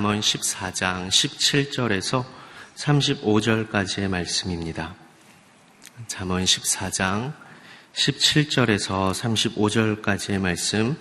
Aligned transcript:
잠언 0.00 0.20
14장 0.20 1.08
17절에서 1.08 2.24
35절까지의 2.74 4.08
말씀입니다. 4.08 4.94
잠언 6.06 6.42
14장 6.42 7.34
17절에서 7.92 9.12
35절까지의 9.12 10.38
말씀 10.38 10.96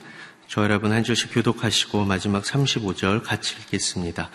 저 0.50 0.64
여러분 0.64 0.92
한 0.92 1.06
줄씩 1.06 1.34
교독하시고 1.34 2.04
마지막 2.04 2.44
35절 2.44 3.24
같이 3.24 3.56
읽겠습니다. 3.62 4.30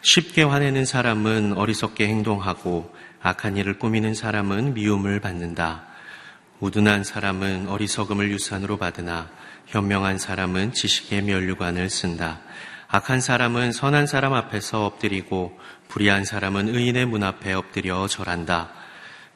쉽게 0.00 0.44
화내는 0.44 0.86
사람은 0.86 1.52
어리석게 1.52 2.08
행동하고 2.08 2.90
악한 3.20 3.58
일을 3.58 3.78
꾸미는 3.78 4.14
사람은 4.14 4.72
미움을 4.72 5.20
받는다. 5.20 5.84
우둔한 6.60 7.04
사람은 7.04 7.68
어리석음을 7.68 8.30
유산으로 8.30 8.78
받으나 8.78 9.28
현명한 9.66 10.16
사람은 10.16 10.72
지식의 10.72 11.20
면류관을 11.20 11.90
쓴다. 11.90 12.40
악한 12.88 13.20
사람은 13.20 13.72
선한 13.72 14.06
사람 14.06 14.32
앞에서 14.32 14.86
엎드리고 14.86 15.58
불의한 15.88 16.24
사람은 16.24 16.74
의인의 16.74 17.06
문 17.06 17.24
앞에 17.24 17.52
엎드려 17.52 18.06
절한다. 18.06 18.70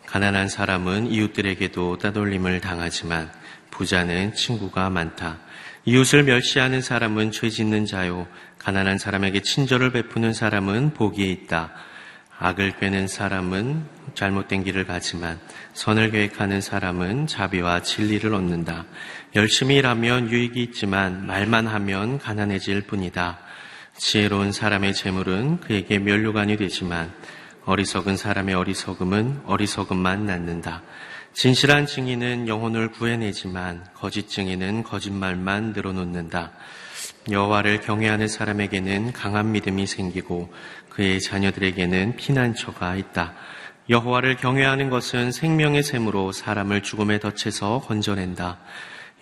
가난한 0.06 0.48
사람은 0.48 1.10
이웃들에게도 1.10 1.98
따돌림을 1.98 2.60
당하지만 2.60 3.30
부자는 3.70 4.34
친구가 4.34 4.90
많다. 4.90 5.38
이웃을 5.84 6.24
멸시하는 6.24 6.82
사람은 6.82 7.32
죄 7.32 7.48
짓는 7.48 7.86
자요. 7.86 8.26
가난한 8.58 8.98
사람에게 8.98 9.40
친절을 9.40 9.92
베푸는 9.92 10.32
사람은 10.32 10.94
복이 10.94 11.30
있다. 11.30 11.72
악을 12.38 12.78
꿰는 12.78 13.06
사람은 13.06 13.84
잘못된 14.14 14.64
길을 14.64 14.86
가지만 14.86 15.38
선을 15.74 16.10
계획하는 16.10 16.60
사람은 16.60 17.26
자비와 17.26 17.82
진리를 17.82 18.32
얻는다. 18.32 18.86
열심히 19.36 19.76
일하면 19.76 20.30
유익이 20.30 20.62
있지만 20.62 21.26
말만 21.26 21.66
하면 21.66 22.18
가난해질 22.18 22.82
뿐이다. 22.82 23.38
지혜로운 24.00 24.50
사람의 24.50 24.94
재물은 24.94 25.60
그에게 25.60 25.98
면류관이 25.98 26.56
되지만 26.56 27.12
어리석은 27.66 28.16
사람의 28.16 28.54
어리석음은 28.54 29.42
어리석음만 29.44 30.24
낳는다. 30.24 30.82
진실한 31.34 31.84
증인은 31.84 32.48
영혼을 32.48 32.90
구해내지만 32.92 33.84
거짓 33.94 34.30
증인은 34.30 34.84
거짓말만 34.84 35.74
늘어놓는다. 35.74 36.52
여호와를 37.30 37.82
경외하는 37.82 38.26
사람에게는 38.26 39.12
강한 39.12 39.52
믿음이 39.52 39.86
생기고 39.86 40.50
그의 40.88 41.20
자녀들에게는 41.20 42.16
피난처가 42.16 42.96
있다. 42.96 43.34
여호와를 43.90 44.36
경외하는 44.36 44.88
것은 44.88 45.30
생명의 45.30 45.82
샘으로 45.82 46.32
사람을 46.32 46.82
죽음에 46.82 47.18
덫에서 47.18 47.82
건져낸다. 47.82 48.60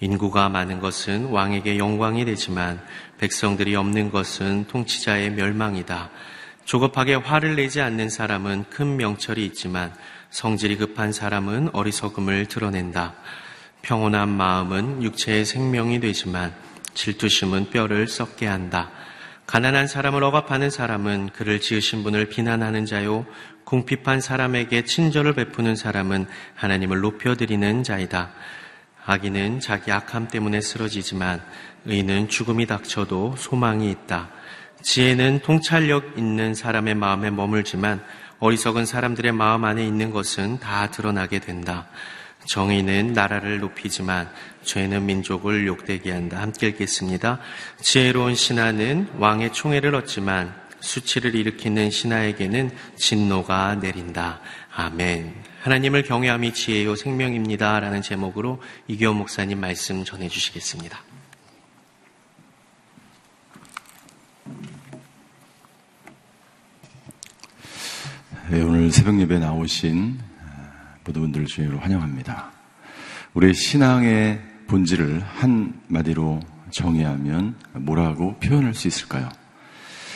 인구가 0.01 0.49
많은 0.49 0.79
것은 0.79 1.27
왕에게 1.27 1.79
영광이 1.79 2.25
되지만 2.25 2.81
백성들이 3.19 3.77
없는 3.77 4.11
것은 4.11 4.67
통치자의 4.69 5.31
멸망이다. 5.33 6.11
조급하게 6.65 7.15
화를 7.15 7.57
내지 7.57 7.81
않는 7.81 8.11
사람은 8.11 8.67
큰 8.71 8.97
명철이 8.97 9.45
있지만 9.47 9.93
성질이 10.31 10.77
급한 10.77 11.13
사람은 11.13 11.71
어리석음을 11.73 12.47
드러낸다. 12.47 13.15
평온한 13.83 14.29
마음은 14.29 15.03
육체의 15.03 15.45
생명이 15.45 16.01
되지만 16.01 16.53
질투심은 16.95 17.71
뼈를 17.71 18.07
썩게 18.09 18.47
한다. 18.47 18.91
가난한 19.47 19.87
사람을 19.87 20.23
억압하는 20.25 20.69
사람은 20.69 21.31
그를 21.33 21.59
지으신 21.59 22.03
분을 22.03 22.27
비난하는 22.27 22.85
자요. 22.85 23.25
궁핍한 23.65 24.21
사람에게 24.21 24.85
친절을 24.85 25.33
베푸는 25.35 25.75
사람은 25.75 26.27
하나님을 26.55 27.01
높여드리는 27.01 27.83
자이다. 27.83 28.31
악인은 29.11 29.61
자기 29.61 29.91
악함 29.91 30.29
때문에 30.29 30.61
쓰러지지만 30.61 31.41
의는 31.87 32.29
죽음이 32.29 32.67
닥쳐도 32.67 33.37
소망이 33.39 33.91
있다. 33.91 34.29
지혜는 34.83 35.41
통찰력 35.41 36.19
있는 36.19 36.53
사람의 36.53 36.95
마음에 36.95 37.31
머물지만 37.31 38.05
어리석은 38.39 38.85
사람들의 38.85 39.33
마음 39.33 39.65
안에 39.65 39.83
있는 39.87 40.11
것은 40.11 40.61
다 40.61 40.91
드러나게 40.91 41.39
된다. 41.39 41.89
정의는 42.45 43.15
나라를 43.15 43.61
높이지만 43.61 44.31
죄는 44.63 45.07
민족을 45.07 45.67
욕되게 45.67 46.13
한다. 46.13 46.43
함께 46.43 46.69
읽겠습니다. 46.69 47.41
지혜로운 47.81 48.35
신하는 48.35 49.09
왕의 49.17 49.55
총애를 49.55 49.95
얻지만 49.95 50.55
수치를 50.81 51.35
일으키는 51.35 51.91
신하에게는 51.91 52.73
진노가 52.97 53.77
내린다. 53.77 54.41
아멘. 54.75 55.48
하나님을 55.61 56.05
경외함이 56.05 56.55
지혜요 56.55 56.95
생명입니다. 56.95 57.81
라는 57.81 58.01
제목으로 58.01 58.63
이교 58.87 59.13
목사님 59.13 59.59
말씀 59.59 60.05
전해 60.05 60.29
주시겠습니다. 60.29 61.01
네, 68.51 68.63
오늘 68.63 68.91
새벽 68.93 69.21
예배 69.21 69.41
나오신 69.41 70.19
모든 71.05 71.23
분들 71.23 71.47
주님으로 71.47 71.81
환영합니다. 71.81 72.53
우리의 73.35 73.53
신앙의 73.53 74.41
본질을 74.69 75.21
한마디로 75.21 76.41
정의하면 76.71 77.57
뭐라고 77.73 78.39
표현할 78.39 78.75
수 78.75 78.87
있을까요? 78.87 79.29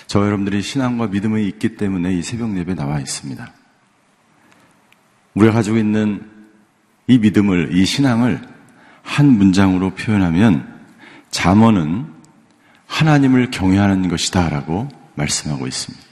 저 0.06 0.25
여러분들이 0.25 0.62
신앙과 0.62 1.08
믿음이 1.08 1.47
있기 1.48 1.76
때문에 1.76 2.14
이 2.14 2.22
새벽 2.22 2.56
예배에 2.56 2.75
나와 2.75 3.00
있습니다. 3.00 3.61
우리가 5.34 5.53
가지고 5.53 5.78
있는 5.78 6.22
이 7.06 7.19
믿음을, 7.19 7.75
이 7.75 7.84
신앙을 7.84 8.41
한 9.03 9.26
문장으로 9.26 9.91
표현하면 9.91 10.81
잠언은 11.31 12.06
하나님을 12.87 13.50
경외하는 13.50 14.09
것이다 14.09 14.48
라고 14.50 14.88
말씀하고 15.15 15.66
있습니다. 15.66 16.04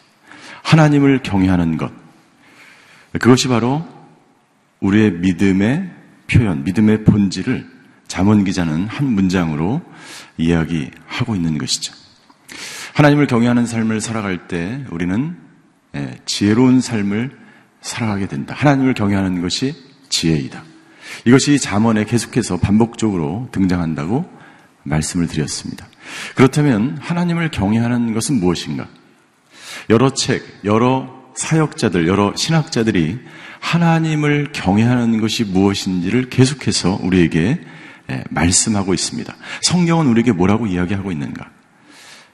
하나님을 0.62 1.22
경외하는 1.22 1.76
것. 1.76 1.92
그것이 3.12 3.48
바로 3.48 3.86
우리의 4.80 5.12
믿음의 5.12 5.90
표현, 6.30 6.64
믿음의 6.64 7.04
본질을 7.04 7.68
잠언 8.06 8.44
기자는 8.44 8.86
한 8.86 9.06
문장으로 9.06 9.82
이야기하고 10.38 11.36
있는 11.36 11.58
것이죠. 11.58 11.94
하나님을 12.94 13.26
경외하는 13.26 13.66
삶을 13.66 14.00
살아갈 14.00 14.48
때 14.48 14.84
우리는 14.90 15.36
예, 15.96 16.18
지혜로운 16.24 16.80
삶을 16.80 17.39
살아가게 17.80 18.26
된다. 18.26 18.54
하나님을 18.56 18.94
경외하는 18.94 19.40
것이 19.42 19.74
지혜이다. 20.08 20.64
이것이 21.24 21.58
잠언에 21.58 22.04
계속해서 22.04 22.58
반복적으로 22.58 23.48
등장한다고 23.52 24.24
말씀을 24.82 25.26
드렸습니다. 25.26 25.86
그렇다면 26.34 26.98
하나님을 27.00 27.50
경외하는 27.50 28.14
것은 28.14 28.40
무엇인가? 28.40 28.88
여러 29.88 30.12
책, 30.12 30.44
여러 30.64 31.20
사역자들, 31.34 32.06
여러 32.06 32.34
신학자들이 32.36 33.18
하나님을 33.60 34.52
경외하는 34.52 35.20
것이 35.20 35.44
무엇인지를 35.44 36.30
계속해서 36.30 36.98
우리에게 37.02 37.60
예, 38.10 38.24
말씀하고 38.30 38.92
있습니다. 38.92 39.34
성경은 39.62 40.06
우리에게 40.08 40.32
뭐라고 40.32 40.66
이야기하고 40.66 41.12
있는가? 41.12 41.48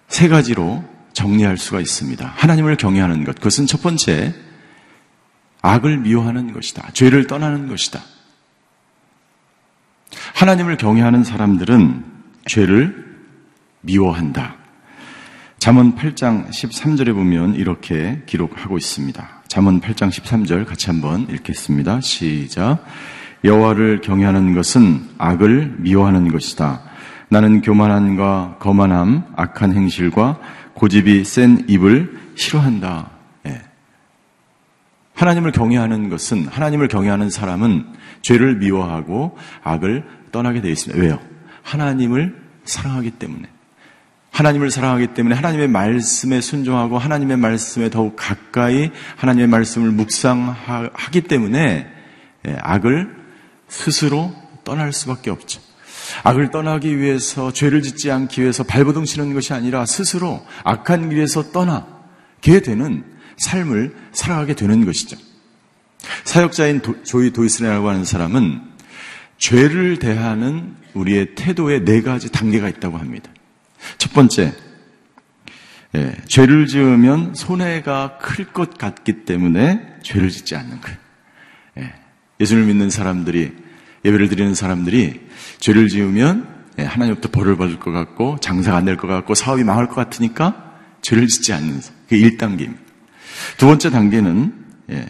세 0.09 0.29
가지로 0.29 0.85
정리할 1.13 1.59
수가 1.59 1.81
있습니다. 1.81 2.33
하나님을 2.37 2.77
경외하는 2.77 3.25
것. 3.25 3.35
그것은 3.37 3.67
첫 3.67 3.83
번째, 3.83 4.35
악을 5.67 5.99
미워하는 5.99 6.53
것이다. 6.53 6.91
죄를 6.93 7.27
떠나는 7.27 7.67
것이다. 7.69 8.01
하나님을 10.35 10.77
경외하는 10.77 11.25
사람들은 11.25 12.05
죄를 12.47 13.05
미워한다. 13.81 14.55
잠언 15.59 15.97
8장 15.97 16.49
13절에 16.49 17.13
보면 17.15 17.55
이렇게 17.55 18.23
기록하고 18.27 18.77
있습니다. 18.79 19.43
잠언 19.49 19.81
8장 19.81 20.11
13절 20.11 20.67
같이 20.67 20.87
한번 20.87 21.27
읽겠습니다. 21.31 22.01
시작. 22.01 22.85
여호와를 23.43 24.01
경외하는 24.03 24.55
것은 24.55 25.09
악을 25.19 25.77
미워하는 25.79 26.31
것이다. 26.31 26.83
나는 27.29 27.61
교만함과 27.61 28.59
거만함, 28.61 29.25
악한 29.35 29.75
행실과 29.75 30.39
고집이 30.75 31.25
센 31.25 31.65
입을 31.69 32.17
싫어한다. 32.37 33.16
예. 35.17 35.21
하나님을 35.21 35.53
경외하는 35.53 36.09
것은 36.11 36.47
하나님을 36.47 36.89
경외하는 36.89 37.31
사람은 37.31 37.87
죄를 38.23 38.57
미워하고 38.57 39.37
악을 39.63 40.05
떠나게 40.33 40.61
되어 40.61 40.71
있습니다. 40.71 41.03
왜요? 41.03 41.19
하나님을 41.63 42.37
사랑하기 42.65 43.13
때문에. 43.13 43.49
하나님을 44.31 44.71
사랑하기 44.71 45.09
때문에 45.09 45.35
하나님의 45.35 45.69
말씀에 45.69 46.43
순종하고 46.43 46.99
하나님의 46.99 47.39
말씀에 47.39 47.89
더욱 47.89 48.17
가까이 48.17 48.91
하나님의 49.17 49.47
말씀을 49.47 49.91
묵상하기 49.93 51.23
때문에 51.23 51.91
예, 52.47 52.57
악을 52.61 53.17
스스로 53.69 54.35
떠날 54.65 54.93
수밖에 54.93 55.31
없죠. 55.31 55.61
악을 56.23 56.51
떠나기 56.51 56.99
위해서 56.99 57.53
죄를 57.53 57.83
짓지 57.83 58.11
않기 58.11 58.43
위해서 58.43 58.63
발버둥 58.63 59.05
치는 59.05 59.33
것이 59.33 59.55
아니라 59.55 59.87
스스로 59.87 60.45
악한 60.65 61.09
길에서 61.09 61.51
떠나게 61.51 62.61
되는 62.63 63.05
삶을 63.37 63.95
살아가게 64.13 64.55
되는 64.55 64.85
것이죠. 64.85 65.17
사역자인 66.25 66.81
도, 66.81 67.03
조이 67.03 67.33
도이스라고 67.33 67.89
하는 67.89 68.05
사람은 68.05 68.61
죄를 69.39 69.99
대하는 69.99 70.75
우리의 70.95 71.35
태도에 71.35 71.85
네 71.85 72.01
가지 72.03 72.31
단계가 72.31 72.69
있다고 72.69 72.97
합니다. 72.99 73.31
첫 73.99 74.13
번째, 74.13 74.55
예, 75.95 76.15
죄를 76.27 76.67
지으면 76.67 77.35
손해가 77.35 78.19
클 78.19 78.47
것 78.53 78.79
같기 78.79 79.25
때문에 79.25 79.97
죄를 80.03 80.31
짓지 80.31 80.57
않는 80.57 80.81
거예요. 80.81 80.99
예, 81.79 81.93
예수를 82.41 82.65
믿는 82.65 82.91
사람들이 82.91 83.53
예배를 84.05 84.29
드리는 84.29 84.55
사람들이 84.55 85.21
죄를 85.59 85.89
지으면 85.89 86.55
예, 86.79 86.85
하나님부터 86.85 87.31
벌을 87.31 87.57
받을 87.57 87.79
것 87.79 87.91
같고 87.93 88.39
장사가 88.41 88.77
안 88.77 88.85
될 88.85 88.97
것 88.97 89.07
같고 89.07 89.35
사업이 89.35 89.65
망할 89.65 89.89
것 89.89 89.95
같으니까 89.95 90.75
죄를 91.03 91.27
짓지 91.27 91.53
않는 91.53 91.81
그 92.09 92.17
1단계입니다. 92.17 92.86
두 93.57 93.67
번째 93.67 93.91
단계는 93.91 94.65
예, 94.91 95.07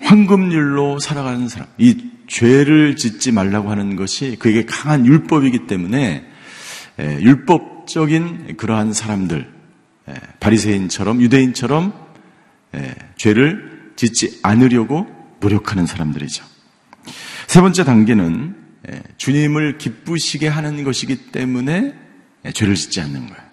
황금률로 0.00 0.98
살아가는 0.98 1.48
사람. 1.48 1.68
이 1.78 2.10
죄를 2.26 2.96
짓지 2.96 3.32
말라고 3.32 3.70
하는 3.70 3.96
것이 3.96 4.36
그에게 4.38 4.64
강한 4.64 5.06
율법이기 5.06 5.66
때문에 5.66 6.26
예, 7.00 7.20
율법적인 7.20 8.56
그러한 8.56 8.92
사람들, 8.92 9.52
예, 10.08 10.14
바리새인처럼 10.40 11.20
유대인처럼 11.20 11.92
예, 12.74 12.94
죄를 13.16 13.92
짓지 13.96 14.40
않으려고 14.42 15.06
노력하는 15.40 15.86
사람들이죠. 15.86 16.44
세 17.46 17.60
번째 17.60 17.84
단계는 17.84 18.56
주님을 19.16 19.78
기쁘시게 19.78 20.48
하는 20.48 20.82
것이기 20.84 21.30
때문에 21.30 21.94
죄를 22.52 22.74
짓지 22.74 23.00
않는 23.00 23.26
거예요. 23.26 23.43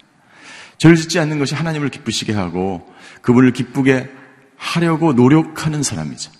죄를 0.82 0.96
짓지 0.96 1.20
않는 1.20 1.38
것이 1.38 1.54
하나님을 1.54 1.90
기쁘시게 1.90 2.32
하고 2.32 2.92
그분을 3.20 3.52
기쁘게 3.52 4.10
하려고 4.56 5.12
노력하는 5.12 5.84
사람이죠. 5.84 6.32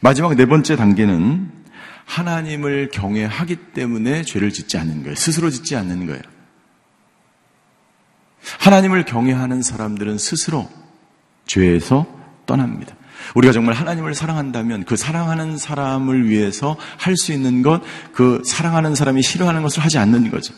마지막 0.00 0.34
네 0.36 0.46
번째 0.46 0.74
단계는 0.74 1.50
하나님을 2.06 2.88
경외하기 2.90 3.56
때문에 3.74 4.22
죄를 4.22 4.54
짓지 4.54 4.78
않는 4.78 5.02
거예요. 5.02 5.14
스스로 5.16 5.50
짓지 5.50 5.76
않는 5.76 6.06
거예요. 6.06 6.22
하나님을 8.58 9.04
경외하는 9.04 9.60
사람들은 9.60 10.16
스스로 10.16 10.70
죄에서 11.44 12.06
떠납니다. 12.46 12.96
우리가 13.34 13.52
정말 13.52 13.74
하나님을 13.74 14.14
사랑한다면 14.14 14.84
그 14.84 14.96
사랑하는 14.96 15.58
사람을 15.58 16.26
위해서 16.26 16.78
할 16.96 17.18
수 17.18 17.34
있는 17.34 17.60
것, 17.60 17.82
그 18.14 18.42
사랑하는 18.46 18.94
사람이 18.94 19.20
싫어하는 19.20 19.60
것을 19.60 19.84
하지 19.84 19.98
않는 19.98 20.30
거죠. 20.30 20.54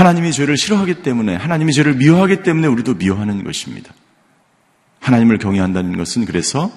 하나님이 0.00 0.32
죄를 0.32 0.56
싫어하기 0.56 1.02
때문에, 1.02 1.36
하나님이 1.36 1.74
죄를 1.74 1.92
미워하기 1.96 2.42
때문에 2.42 2.66
우리도 2.68 2.94
미워하는 2.94 3.44
것입니다. 3.44 3.92
하나님을 4.98 5.36
경외한다는 5.36 5.98
것은 5.98 6.24
그래서 6.24 6.72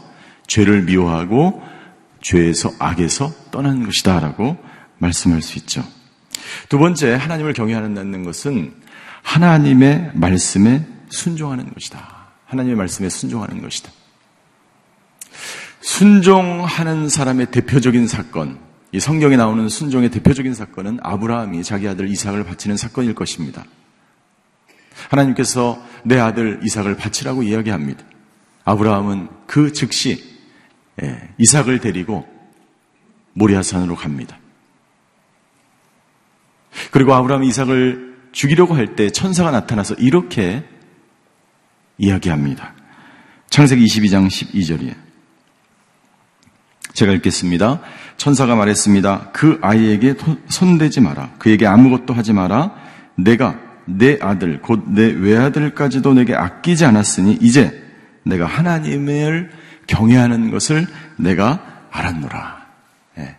죄를 0.46 0.81
미워하고 0.81 1.64
죄에서 2.22 2.74
악에서 2.80 3.31
떠나는 3.50 3.86
것이다라고 3.86 4.58
말씀할 4.98 5.42
수 5.42 5.58
있죠. 5.60 5.86
두 6.68 6.78
번째, 6.78 7.14
하나님을 7.14 7.54
경외하는 7.54 8.25
것은 8.25 8.74
하나님의 9.22 10.12
말씀에 10.16 10.86
순종하는 11.08 11.74
것이다. 11.74 12.28
하나님의 12.48 12.76
말씀에 12.76 13.08
순종하는 13.08 13.62
것이다. 13.62 13.90
순종하는 15.80 17.08
사람의 17.08 17.52
대표적인 17.52 18.06
사건, 18.06 18.60
이 18.94 19.00
성경에 19.00 19.36
나오는 19.36 19.68
순종의 19.68 20.12
대표적인 20.12 20.54
사건은 20.54 21.00
아브라함이 21.01 21.63
자기 21.63 21.88
아들 21.88 22.07
이삭을 22.10 22.44
바치는 22.44 22.78
사건일 22.78 23.16
것입니다. 23.16 23.66
하나님께서 25.10 25.84
내 26.04 26.19
아들 26.19 26.60
이삭을 26.63 26.95
바치라고 26.95 27.42
이야기합니다. 27.42 28.06
아브라함은 28.66 29.30
그 29.48 29.74
즉시 29.74 30.24
예, 31.01 31.34
이삭을 31.40 31.80
데리고 31.80 32.28
모리아산으로 33.34 33.95
갑니다. 33.95 34.38
그리고 36.92 37.16
아브라함이 37.16 37.48
이삭을 37.48 38.13
죽이려고 38.31 38.75
할 38.75 38.95
때 38.95 39.10
천사가 39.10 39.50
나타나서 39.50 39.95
이렇게 39.95 40.63
이야기합니다. 41.98 42.75
창세기 43.50 43.84
22장 43.86 44.28
12절이에요. 44.28 45.12
제가 46.94 47.12
읽겠습니다. 47.13 47.80
천사가 48.18 48.56
말했습니다. 48.56 49.31
그 49.34 49.60
아이에게 49.62 50.16
손대지 50.48 51.01
마라. 51.01 51.31
그에게 51.40 51.66
아무것도 51.66 52.13
하지 52.13 52.34
마라. 52.34 52.75
내가 53.16 53.60
내 53.86 54.18
아들, 54.22 54.62
곧 54.62 54.88
내 54.88 55.04
외아들까지도 55.04 56.13
내게 56.13 56.36
아끼지 56.36 56.86
않았으니 56.86 57.40
이제 57.42 57.84
내가 58.24 58.45
하나님을 58.45 59.51
경외하는 59.88 60.51
것을 60.51 60.88
내가 61.18 61.60
알았노라. 61.92 62.66
예. 63.19 63.36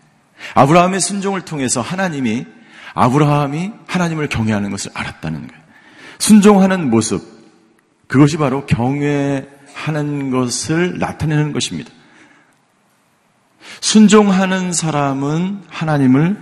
아브라함의 0.54 1.00
순종을 1.00 1.40
통해서 1.42 1.80
하나님이 1.80 2.46
아브라함이 2.92 3.72
하나님을 3.86 4.28
경외하는 4.28 4.70
것을 4.70 4.90
알았다는 4.94 5.46
거예요. 5.46 5.62
순종하는 6.18 6.90
모습, 6.90 7.22
그것이 8.06 8.36
바로 8.36 8.66
경외하는 8.66 10.30
것을 10.30 10.98
나타내는 10.98 11.52
것입니다. 11.52 11.90
순종하는 13.80 14.72
사람은 14.72 15.62
하나님을 15.68 16.36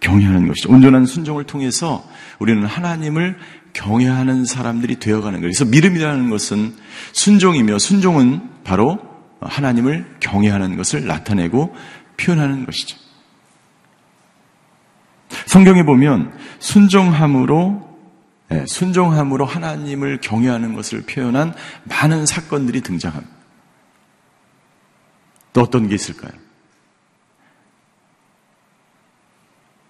경외하는 0.00 0.48
것이죠. 0.48 0.70
온전한 0.70 1.06
순종을 1.06 1.44
통해서 1.44 2.04
우리는 2.38 2.64
하나님을 2.64 3.38
경외하는 3.72 4.44
사람들이 4.44 4.98
되어가는 4.98 5.40
거예요. 5.40 5.52
그래서 5.52 5.64
믿음이라는 5.64 6.30
것은 6.30 6.74
순종이며 7.12 7.78
순종은 7.78 8.42
바로 8.64 8.98
하나님을 9.40 10.16
경외하는 10.20 10.76
것을 10.76 11.06
나타내고 11.06 11.74
표현하는 12.16 12.66
것이죠. 12.66 12.96
성경에 15.46 15.84
보면 15.84 16.32
순종함으로 16.58 17.88
예, 18.50 18.64
순종함으로 18.66 19.44
하나님을 19.44 20.20
경외하는 20.22 20.74
것을 20.74 21.02
표현한 21.02 21.54
많은 21.84 22.24
사건들이 22.24 22.80
등장합니다. 22.80 23.36
또 25.52 25.60
어떤 25.60 25.86
게 25.86 25.94
있을까요? 25.94 26.32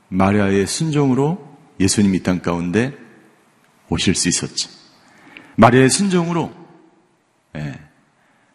마리아의 0.09 0.67
순종으로 0.67 1.47
예수님 1.81 2.15
이 2.15 2.23
땅 2.23 2.41
가운데 2.41 2.95
오실 3.89 4.15
수 4.15 4.29
있었지. 4.29 4.69
마리아의 5.57 5.91
순종으로 5.91 6.53
예, 7.57 7.81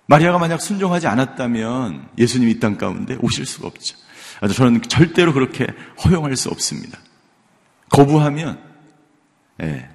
마리아가 0.05 0.37
만약 0.39 0.61
순종하지 0.61 1.07
않았다면 1.07 2.09
예수님 2.17 2.49
이 2.49 2.59
땅 2.59 2.77
가운데 2.77 3.17
오실 3.21 3.45
수가 3.45 3.67
없죠. 3.67 3.97
저는 4.55 4.81
절대로 4.83 5.33
그렇게 5.33 5.67
허용할 6.03 6.35
수 6.35 6.49
없습니다. 6.49 6.99
거부하면 7.89 8.61
예. 9.61 9.89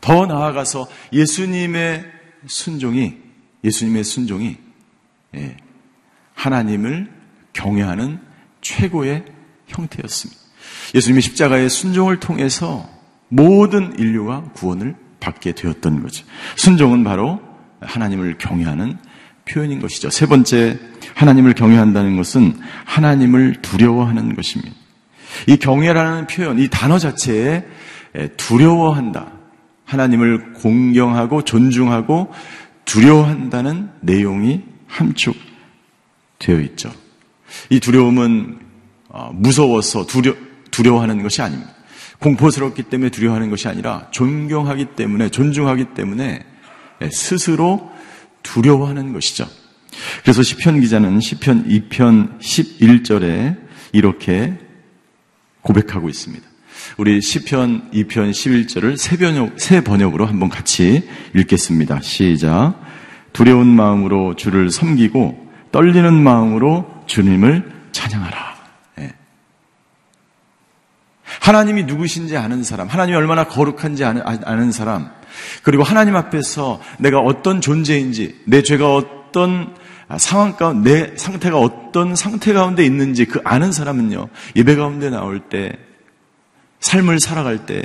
더 0.00 0.26
나아가서 0.26 0.88
예수님의 1.12 2.10
순종이 2.46 3.18
예수님의 3.62 4.04
순종이 4.04 4.58
예. 5.36 5.56
하나님을 6.34 7.12
경외하는 7.52 8.20
최고의 8.60 9.24
형태였습니다. 9.72 10.40
예수님의 10.94 11.22
십자가의 11.22 11.70
순종을 11.70 12.20
통해서 12.20 12.88
모든 13.28 13.98
인류가 13.98 14.42
구원을 14.54 14.94
받게 15.20 15.52
되었던 15.52 16.02
거죠. 16.02 16.24
순종은 16.56 17.04
바로 17.04 17.40
하나님을 17.80 18.38
경외하는 18.38 18.98
표현인 19.44 19.80
것이죠. 19.80 20.10
세 20.10 20.26
번째, 20.26 20.78
하나님을 21.14 21.54
경외한다는 21.54 22.16
것은 22.16 22.58
하나님을 22.84 23.62
두려워하는 23.62 24.36
것입니다. 24.36 24.74
이 25.46 25.56
경외라는 25.56 26.26
표현, 26.26 26.58
이 26.58 26.68
단어 26.68 26.98
자체에 26.98 27.64
두려워한다. 28.36 29.32
하나님을 29.84 30.52
공경하고 30.54 31.42
존중하고 31.42 32.32
두려워한다는 32.84 33.90
내용이 34.00 34.62
함축되어 34.86 36.60
있죠. 36.66 36.92
이 37.70 37.80
두려움은 37.80 38.58
어, 38.58 38.71
무서워서 39.32 40.06
두려, 40.06 40.34
두려워하는 40.70 41.22
것이 41.22 41.42
아닙니다. 41.42 41.72
공포스럽기 42.18 42.84
때문에 42.84 43.10
두려워하는 43.10 43.50
것이 43.50 43.68
아니라 43.68 44.08
존경하기 44.10 44.94
때문에, 44.96 45.28
존중하기 45.28 45.86
때문에 45.94 46.44
예, 47.02 47.10
스스로 47.10 47.90
두려워하는 48.42 49.12
것이죠. 49.12 49.46
그래서 50.22 50.42
시편 50.42 50.80
기자는 50.80 51.20
시편 51.20 51.68
2편 51.68 52.38
11절에 52.40 53.56
이렇게 53.92 54.54
고백하고 55.60 56.08
있습니다. 56.08 56.44
우리 56.96 57.20
시편 57.20 57.90
2편 57.92 58.30
11절을 58.30 58.96
새 58.96 59.16
번역, 59.16 59.60
새 59.60 59.82
번역으로 59.82 60.26
한번 60.26 60.48
같이 60.48 61.08
읽겠습니다. 61.34 62.00
시작. 62.00 62.80
두려운 63.32 63.66
마음으로 63.68 64.36
주를 64.36 64.70
섬기고 64.70 65.50
떨리는 65.70 66.12
마음으로 66.22 66.86
주님을 67.06 67.70
찬양하라. 67.92 68.51
네. 71.42 71.46
하나님이 71.46 71.84
누구신지 71.84 72.36
아는 72.36 72.62
사람, 72.62 72.86
하나님이 72.86 73.16
얼마나 73.16 73.44
거룩한지 73.44 74.04
아는, 74.04 74.22
아는 74.24 74.70
사람, 74.70 75.10
그리고 75.64 75.82
하나님 75.82 76.14
앞에서 76.14 76.80
내가 77.00 77.18
어떤 77.18 77.60
존재인지, 77.60 78.42
내 78.46 78.62
죄가 78.62 78.94
어떤 78.94 79.74
상황 80.18 80.56
가운데, 80.56 81.10
내 81.10 81.16
상태가 81.16 81.58
어떤 81.58 82.14
상태 82.14 82.52
가운데 82.52 82.84
있는지 82.84 83.24
그 83.24 83.40
아는 83.44 83.72
사람은요, 83.72 84.28
예배 84.54 84.76
가운데 84.76 85.10
나올 85.10 85.40
때 85.40 85.72
삶을 86.78 87.18
살아갈 87.18 87.66
때 87.66 87.84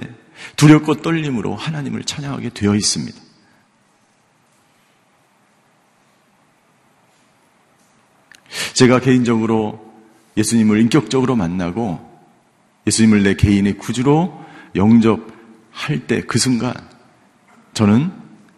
두렵고 0.56 1.02
떨림으로 1.02 1.56
하나님을 1.56 2.04
찬양하게 2.04 2.50
되어 2.50 2.76
있습니다. 2.76 3.20
제가 8.74 9.00
개인적으로 9.00 9.84
예수님을 10.38 10.80
인격적으로 10.82 11.36
만나고 11.36 12.07
예수님을 12.88 13.24
내 13.24 13.36
개인의 13.36 13.78
구주로 13.78 14.44
영접할 14.76 16.08
때 16.08 16.22
그 16.22 16.40
순간 16.40 16.74
저는 17.74 18.12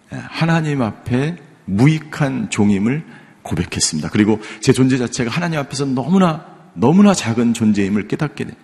하나님 0.10 0.82
앞에 0.82 1.38
무익한 1.66 2.50
종임을 2.50 3.06
고백했습니다. 3.44 4.10
그리고 4.10 4.40
제 4.62 4.72
존재 4.72 4.98
자체가 4.98 5.30
하나님 5.30 5.60
앞에서 5.60 5.86
너무나 5.86 6.46
너무나 6.74 7.14
작은 7.14 7.54
존재임을 7.54 8.08
깨닫게 8.08 8.46
된. 8.46 8.56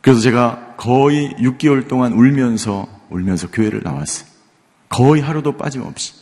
그래서 0.00 0.20
제가 0.20 0.74
거의 0.76 1.30
6개월 1.38 1.88
동안 1.88 2.12
울면서 2.12 2.88
울면서 3.10 3.50
교회를 3.50 3.82
나왔어요. 3.82 4.28
거의 4.88 5.22
하루도 5.22 5.56
빠짐없이. 5.56 6.14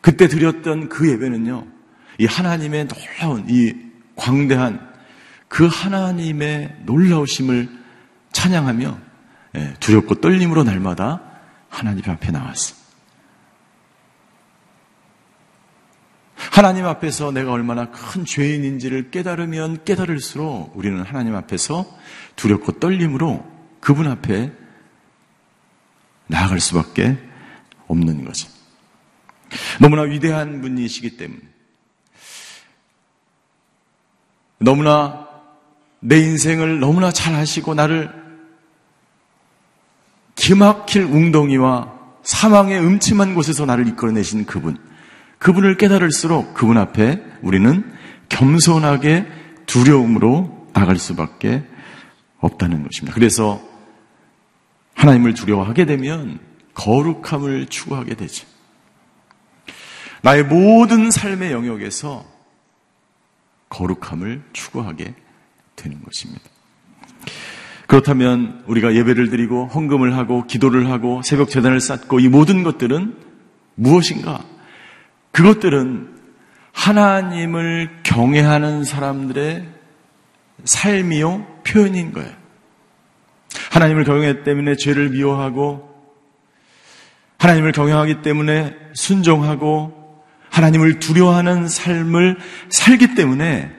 그때 0.00 0.28
드렸던 0.28 0.88
그 0.88 1.10
예배는요, 1.10 1.66
이 2.18 2.26
하나님의 2.26 2.88
놀라운, 2.88 3.44
이 3.48 3.74
광대한 4.16 4.94
그 5.48 5.66
하나님의 5.66 6.76
놀라우심을 6.84 7.68
찬양하며 8.32 8.98
예, 9.56 9.74
두렵고 9.80 10.16
떨림으로 10.16 10.64
날마다 10.64 11.22
하나님 11.68 12.08
앞에 12.08 12.30
나왔어. 12.30 12.74
하나님 16.36 16.86
앞에서 16.86 17.32
내가 17.32 17.52
얼마나 17.52 17.90
큰 17.90 18.24
죄인인지를 18.24 19.10
깨달으면 19.10 19.84
깨달을수록 19.84 20.76
우리는 20.76 21.02
하나님 21.02 21.34
앞에서 21.34 21.86
두렵고 22.36 22.78
떨림으로 22.78 23.44
그분 23.80 24.08
앞에 24.08 24.52
나아갈 26.28 26.60
수밖에 26.60 27.18
없는 27.88 28.24
거죠. 28.24 28.48
너무나 29.80 30.02
위대한 30.02 30.60
분이시기 30.60 31.16
때문에 31.16 31.40
너무나 34.58 35.26
내 36.00 36.18
인생을 36.18 36.80
너무나 36.80 37.10
잘 37.10 37.34
아시고 37.34 37.74
나를 37.74 38.10
기막힐 40.34 41.02
웅덩이와 41.02 41.92
사망의 42.22 42.80
음침한 42.80 43.34
곳에서 43.34 43.66
나를 43.66 43.88
이끌어내신 43.88 44.46
그분. 44.46 44.76
그분을 45.38 45.76
깨달을수록 45.76 46.54
그분 46.54 46.76
앞에 46.76 47.22
우리는 47.42 47.84
겸손하게 48.28 49.26
두려움으로 49.66 50.68
나갈 50.72 50.96
수밖에 50.98 51.64
없다는 52.38 52.82
것입니다. 52.82 53.14
그래서 53.14 53.60
하나님을 54.94 55.34
두려워하게 55.34 55.86
되면 55.86 56.38
거룩함을 56.74 57.66
추구하게 57.66 58.14
되죠. 58.14 58.46
나의 60.22 60.44
모든 60.44 61.10
삶의 61.10 61.52
영역에서 61.52 62.24
거룩함을 63.68 64.42
추구하게 64.52 65.14
되는 65.74 66.02
것입니다. 66.02 66.42
그렇다면 67.86 68.64
우리가 68.66 68.94
예배를 68.94 69.30
드리고 69.30 69.66
헌금을 69.66 70.16
하고 70.16 70.46
기도를 70.46 70.90
하고 70.90 71.22
새벽 71.22 71.50
재단을 71.50 71.80
쌓고 71.80 72.20
이 72.20 72.28
모든 72.28 72.62
것들은 72.62 73.16
무엇인가? 73.76 74.44
그것들은 75.30 76.16
하나님을 76.72 78.02
경외하는 78.02 78.84
사람들의 78.84 79.68
삶이요 80.64 81.46
표현인 81.64 82.12
거예요. 82.12 82.32
하나님을 83.70 84.04
경외하기 84.04 84.42
때문에 84.42 84.76
죄를 84.76 85.10
미워하고 85.10 85.94
하나님을 87.38 87.72
경외하기 87.72 88.22
때문에 88.22 88.74
순종하고 88.94 90.05
하나님을 90.56 91.00
두려워하는 91.00 91.68
삶을 91.68 92.38
살기 92.70 93.14
때문에 93.14 93.70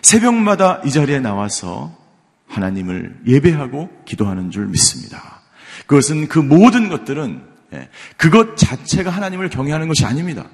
새벽마다 0.00 0.80
이 0.82 0.90
자리에 0.90 1.20
나와서 1.20 1.94
하나님을 2.48 3.20
예배하고 3.26 3.90
기도하는 4.06 4.50
줄 4.50 4.66
믿습니다. 4.68 5.42
그것은 5.86 6.28
그 6.28 6.38
모든 6.38 6.88
것들은 6.88 7.42
예, 7.74 7.90
그것 8.16 8.56
자체가 8.56 9.10
하나님을 9.10 9.50
경외하는 9.50 9.88
것이 9.88 10.06
아닙니다. 10.06 10.48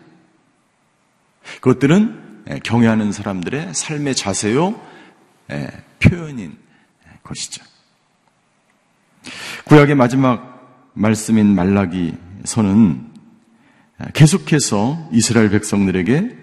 그것들은 1.61 2.43
예, 2.51 2.59
경외하는 2.59 3.13
사람들의 3.13 3.73
삶의 3.73 4.17
자세요 4.17 4.81
예, 5.53 5.69
표현인 6.01 6.57
것이죠. 7.23 7.63
구약의 9.67 9.95
마지막 9.95 10.91
말씀인 10.95 11.55
말라기서는 11.55 13.12
계속해서 14.15 15.09
이스라엘 15.13 15.51
백성들에게 15.51 16.37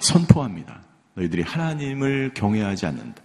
선포합니다. 0.00 0.82
너희들이 1.14 1.42
하나님을 1.42 2.32
경외하지 2.34 2.86
않는다. 2.86 3.22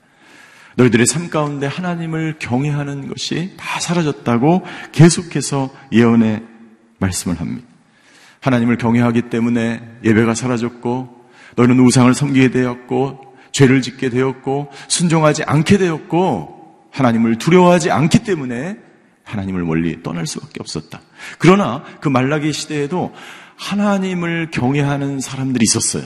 너희들의 0.76 1.06
삶 1.08 1.30
가운데 1.30 1.68
하나님을 1.68 2.36
경외하는 2.40 3.08
것이 3.08 3.54
다 3.58 3.80
사라졌다고 3.80 4.64
계속해서 4.92 5.70
예언의 5.92 6.44
말씀을 7.00 7.40
합니다. 7.40 7.68
하나님을 8.40 8.78
경외하기 8.78 9.24
때문에 9.24 9.82
예배가 10.04 10.36
사라졌고 10.36 11.26
너희는 11.56 11.80
우상을 11.80 12.14
섬기게 12.14 12.52
되었고 12.52 13.36
죄를 13.52 13.82
짓게 13.82 14.10
되었고 14.10 14.70
순종하지 14.88 15.44
않게 15.44 15.78
되었고 15.78 16.88
하나님을 16.92 17.38
두려워하지 17.38 17.92
않기 17.92 18.24
때문에 18.24 18.78
하나님을 19.24 19.64
멀리 19.64 20.02
떠날 20.02 20.26
수밖에 20.26 20.60
없었다. 20.60 21.02
그러나 21.38 21.84
그 22.00 22.08
말라기 22.10 22.54
시대에도 22.54 23.14
하나님을 23.60 24.50
경외하는 24.52 25.20
사람들이 25.20 25.64
있었어요. 25.64 26.04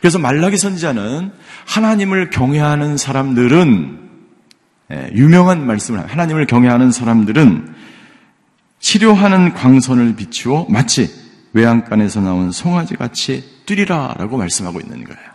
그래서 0.00 0.18
말라기 0.18 0.56
선지자는 0.56 1.30
하나님을 1.66 2.30
경외하는 2.30 2.96
사람들은 2.96 4.00
예, 4.92 5.10
유명한 5.14 5.66
말씀을 5.66 6.10
하나님을 6.10 6.46
경외하는 6.46 6.90
사람들은 6.90 7.74
치료하는 8.80 9.54
광선을 9.54 10.16
비추어 10.16 10.66
마치 10.68 11.10
외양간에서 11.52 12.20
나온 12.20 12.50
송아지 12.50 12.96
같이 12.96 13.62
뛰리라라고 13.66 14.36
말씀하고 14.36 14.80
있는 14.80 15.04
거예요. 15.04 15.34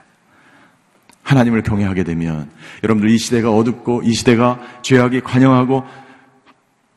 하나님을 1.23 1.63
경외하게 1.63 2.03
되면 2.03 2.49
여러분들 2.83 3.09
이 3.11 3.17
시대가 3.17 3.51
어둡고 3.51 4.01
이 4.03 4.13
시대가 4.13 4.59
죄악이 4.81 5.21
관영하고 5.21 5.83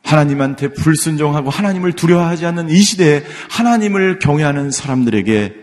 하나님한테 0.02 0.68
불순종하고 0.72 1.50
하나님을 1.50 1.92
두려워하지 1.92 2.46
않는 2.46 2.70
이 2.70 2.80
시대에 2.80 3.22
하나님을 3.50 4.18
경외하는 4.18 4.70
사람들에게 4.70 5.54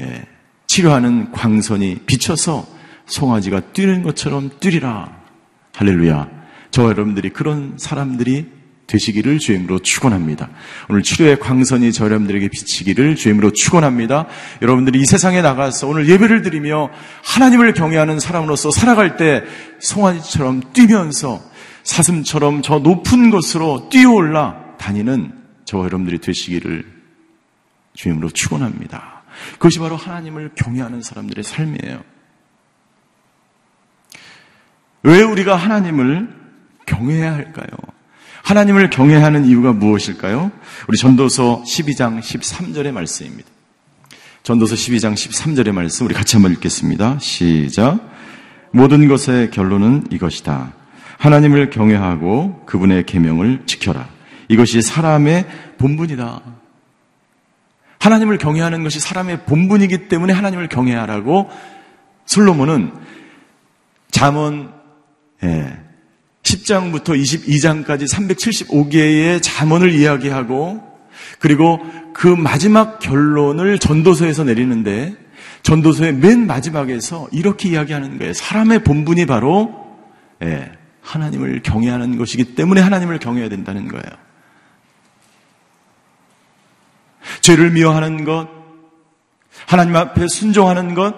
예, 0.00 0.22
치료하는 0.66 1.32
광선이 1.32 2.00
비쳐서 2.06 2.66
송아지가 3.06 3.60
뛰는 3.72 4.02
것처럼 4.02 4.50
뛰리라. 4.60 5.16
할렐루야. 5.74 6.28
저와 6.70 6.90
여러분들이 6.90 7.30
그런 7.30 7.74
사람들이 7.76 8.46
되시기를 8.86 9.38
주임으로 9.38 9.78
축원합니다. 9.78 10.50
오늘 10.88 11.02
치료의 11.02 11.38
광선이 11.38 11.92
저 11.92 12.04
여러분들에게 12.04 12.48
비치기를 12.48 13.16
주임으로 13.16 13.52
축원합니다. 13.52 14.26
여러분들이 14.62 15.00
이 15.00 15.06
세상에 15.06 15.40
나가서 15.42 15.88
오늘 15.88 16.08
예배를 16.08 16.42
드리며 16.42 16.90
하나님을 17.24 17.72
경외하는 17.74 18.20
사람으로서 18.20 18.70
살아갈 18.70 19.16
때 19.16 19.42
송아지처럼 19.80 20.72
뛰면서 20.72 21.42
사슴처럼 21.84 22.62
저 22.62 22.78
높은 22.78 23.30
곳으로 23.30 23.88
뛰어올라 23.90 24.76
다니는 24.78 25.32
저와 25.64 25.84
여러분들이 25.84 26.18
되시기를 26.18 26.92
주임으로 27.94 28.30
축원합니다. 28.30 29.22
그것이 29.52 29.78
바로 29.78 29.96
하나님을 29.96 30.52
경외하는 30.56 31.02
사람들의 31.02 31.44
삶이에요. 31.44 32.02
왜 35.02 35.22
우리가 35.22 35.54
하나님을 35.56 36.28
경외해야 36.86 37.34
할까요? 37.34 37.68
하나님을 38.42 38.90
경외하는 38.90 39.46
이유가 39.46 39.72
무엇일까요? 39.72 40.50
우리 40.88 40.98
전도서 40.98 41.62
12장 41.66 42.20
13절의 42.20 42.92
말씀입니다. 42.92 43.48
전도서 44.42 44.74
12장 44.74 45.14
13절의 45.14 45.72
말씀 45.72 46.06
우리 46.06 46.14
같이 46.14 46.36
한번 46.36 46.52
읽겠습니다. 46.52 47.18
시작. 47.18 48.00
모든 48.70 49.08
것의 49.08 49.50
결론은 49.50 50.06
이것이다. 50.10 50.83
하나님을 51.24 51.70
경외하고 51.70 52.64
그분의 52.66 53.06
계명을 53.06 53.62
지켜라. 53.64 54.10
이것이 54.48 54.82
사람의 54.82 55.46
본분이다. 55.78 56.42
하나님을 57.98 58.36
경외하는 58.36 58.82
것이 58.82 59.00
사람의 59.00 59.46
본분이기 59.46 60.08
때문에 60.08 60.34
하나님을 60.34 60.68
경외하라고 60.68 61.48
솔로몬은 62.26 62.92
잠언 64.10 64.74
예, 65.42 65.78
10장부터 66.42 67.18
22장까지 67.18 68.06
375개의 68.06 69.40
잠언을 69.42 69.92
이야기하고 69.92 70.82
그리고 71.38 71.80
그 72.12 72.28
마지막 72.28 72.98
결론을 72.98 73.78
전도서에서 73.78 74.44
내리는데 74.44 75.14
전도서의 75.62 76.16
맨 76.16 76.46
마지막에서 76.46 77.28
이렇게 77.32 77.70
이야기하는 77.70 78.18
거예요. 78.18 78.34
사람의 78.34 78.84
본분이 78.84 79.24
바로 79.24 79.86
예, 80.42 80.70
하나님을 81.04 81.62
경외하는 81.62 82.16
것이기 82.16 82.54
때문에 82.54 82.80
하나님을 82.80 83.18
경외해야 83.18 83.48
된다는 83.48 83.88
거예요. 83.88 84.04
죄를 87.40 87.70
미워하는 87.70 88.24
것, 88.24 88.48
하나님 89.66 89.94
앞에 89.96 90.26
순종하는 90.28 90.94
것, 90.94 91.14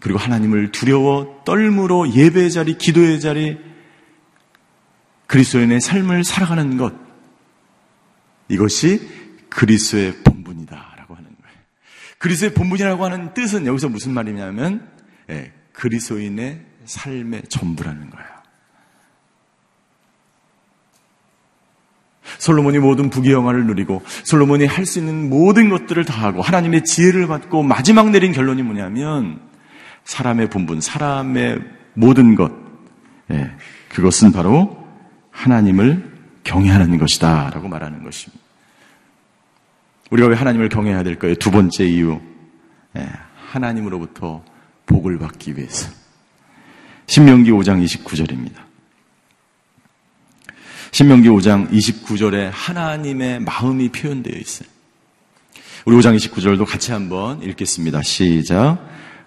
그리고 0.00 0.18
하나님을 0.18 0.70
두려워 0.70 1.42
떨므로 1.44 2.12
예배의 2.12 2.50
자리, 2.50 2.76
기도의 2.76 3.20
자리, 3.20 3.58
그리스도인의 5.26 5.80
삶을 5.80 6.24
살아가는 6.24 6.76
것, 6.76 6.92
이것이 8.48 9.00
그리스도의 9.48 10.22
본분이다라고 10.24 11.14
하는 11.14 11.30
거예요. 11.40 11.56
그리스도의 12.18 12.52
본분이라고 12.52 13.04
하는 13.04 13.32
뜻은 13.32 13.66
여기서 13.66 13.88
무슨 13.88 14.12
말이냐면 14.12 14.90
예, 15.30 15.52
그리스도인의 15.72 16.66
삶의 16.84 17.44
전부라는 17.48 18.10
거예요. 18.10 18.31
솔로몬이 22.42 22.80
모든 22.80 23.08
부귀영화를 23.08 23.66
누리고 23.66 24.02
솔로몬이 24.24 24.66
할 24.66 24.84
수 24.84 24.98
있는 24.98 25.30
모든 25.30 25.68
것들을 25.68 26.04
다 26.04 26.24
하고 26.24 26.42
하나님의 26.42 26.82
지혜를 26.82 27.28
받고 27.28 27.62
마지막 27.62 28.10
내린 28.10 28.32
결론이 28.32 28.64
뭐냐면 28.64 29.38
사람의 30.02 30.50
본분, 30.50 30.80
사람의 30.80 31.60
모든 31.94 32.34
것, 32.34 32.50
예, 33.30 33.52
그것은 33.90 34.32
바로 34.32 34.76
하나님을 35.30 36.18
경외하는 36.42 36.98
것이다 36.98 37.50
라고 37.50 37.68
말하는 37.68 38.02
것입니다. 38.02 38.42
우리가 40.10 40.28
왜 40.28 40.34
하나님을 40.34 40.68
경외해야 40.68 41.04
될까요? 41.04 41.36
두 41.36 41.52
번째 41.52 41.84
이유, 41.86 42.20
예, 42.96 43.08
하나님으로부터 43.52 44.42
복을 44.86 45.16
받기 45.20 45.56
위해서. 45.56 45.92
신명기 47.06 47.52
5장 47.52 47.84
29절입니다. 47.84 48.71
신명기 50.92 51.26
5장 51.30 51.70
29절에 51.70 52.50
하나님의 52.52 53.40
마음이 53.40 53.88
표현되어 53.88 54.38
있어요. 54.38 54.68
우리 55.86 55.96
5장 55.96 56.14
29절도 56.14 56.66
같이 56.66 56.92
한번 56.92 57.42
읽겠습니다. 57.42 58.02
시작. 58.02 58.78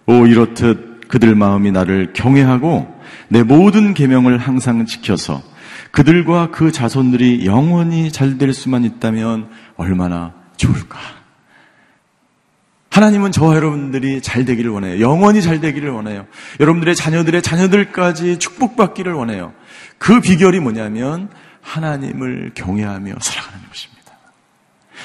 오 0.06 0.28
이렇듯 0.28 1.08
그들 1.08 1.34
마음이 1.34 1.72
나를 1.72 2.14
경외하고 2.14 2.88
내 3.30 3.42
모든 3.42 3.96
계명을 3.96 4.38
항상 4.38 4.86
지켜서 4.86 5.42
그들과 5.90 6.52
그 6.52 6.72
자손들이 6.72 7.48
영원히 7.48 8.12
잘 8.12 8.38
될 8.38 8.54
수만 8.54 8.84
있다면 8.84 9.50
얼마나 9.76 10.34
좋을까? 10.58 11.00
하나님은 12.92 13.32
저와 13.32 13.56
여러분들이 13.56 14.22
잘 14.22 14.46
되기를 14.46 14.70
원해요. 14.70 15.02
영원히 15.02 15.42
잘 15.42 15.60
되기를 15.60 15.90
원해요. 15.90 16.28
여러분들의 16.60 16.96
자녀들의 16.96 17.42
자녀들까지 17.42 18.38
축복받기를 18.38 19.14
원해요. 19.14 19.54
그 19.98 20.22
비결이 20.22 20.60
뭐냐면 20.60 21.30
하나님을 21.66 22.52
경외하며 22.54 23.16
살아가는 23.20 23.68
것입니다. 23.68 24.14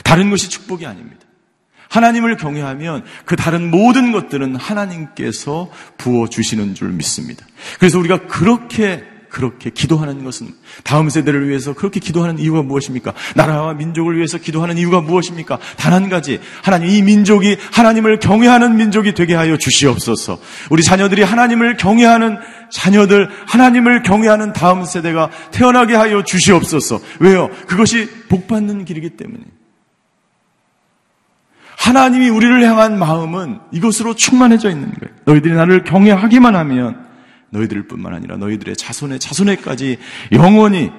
다른 0.05 0.31
것이 0.31 0.49
축복이 0.51 0.87
아닙니다. 0.87 1.27
하나님을 1.89 2.37
경외하면 2.37 3.05
그 3.25 3.35
다른 3.35 3.71
모든 3.71 4.13
것들은 4.13 4.55
하나님께서 4.55 5.71
부어 5.97 6.29
주시는 6.29 6.75
줄 6.75 6.91
믿습니다. 6.91 7.45
그래서 7.81 7.99
우리가 7.99 8.27
그렇게 8.27 9.05
그렇게 9.31 9.71
기도하는 9.71 10.25
것은 10.25 10.49
다음 10.83 11.09
세대를 11.09 11.49
위해서 11.49 11.73
그렇게 11.73 12.01
기도하는 12.01 12.39
이유가 12.39 12.63
무엇입니까? 12.63 13.15
나라와 13.37 13.75
민족을 13.75 14.17
위해서 14.17 14.39
기도하는 14.39 14.77
이유가 14.77 15.01
무엇입니까? 15.01 15.59
단 15.77 15.91
한 15.91 16.09
가지. 16.09 16.41
하나님, 16.63 16.89
이 16.89 17.03
민족이 17.03 17.57
하나님을 17.73 18.21
경외하는 18.21 18.77
민족이 18.77 19.15
되게 19.15 19.35
하여 19.35 19.57
주시옵소서. 19.57 20.39
우리 20.71 20.83
자녀들이 20.83 21.23
하나님을 21.23 21.77
경외하는 21.77 22.39
자녀들, 22.71 23.29
하나님을 23.47 24.03
경외하는 24.03 24.53
다음 24.53 24.85
세대가 24.85 25.31
태어나게 25.51 25.95
하여 25.95 26.23
주시옵소서. 26.23 27.01
왜요? 27.19 27.51
그것이 27.67 28.09
복 28.29 28.47
받는 28.47 28.85
길이기 28.85 29.11
때문에. 29.11 29.43
하나님이 31.77 32.29
우리를 32.29 32.63
향한 32.65 32.99
마음은 32.99 33.59
이것으로 33.73 34.15
충만해져 34.15 34.71
있는 34.71 34.93
거예요. 34.93 35.15
너희들이 35.25 35.55
나를 35.55 35.85
경외하기만 35.85 36.55
하면 36.55 37.10
너희들 37.51 37.87
뿐만 37.87 38.15
아니라 38.15 38.37
너희들의 38.37 38.77
자손의 38.77 39.19
자손에까지 39.19 39.99
영원히 40.33 40.91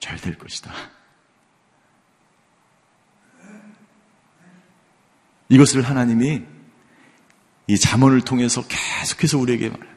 잘 0.00 0.18
될 0.18 0.38
것이다. 0.38 0.72
이것을 5.48 5.82
하나님이 5.82 6.42
이 7.68 7.78
잠언을 7.78 8.20
통해서 8.20 8.62
계속해서 8.66 9.38
우리에게 9.38 9.68
말해요. 9.68 9.96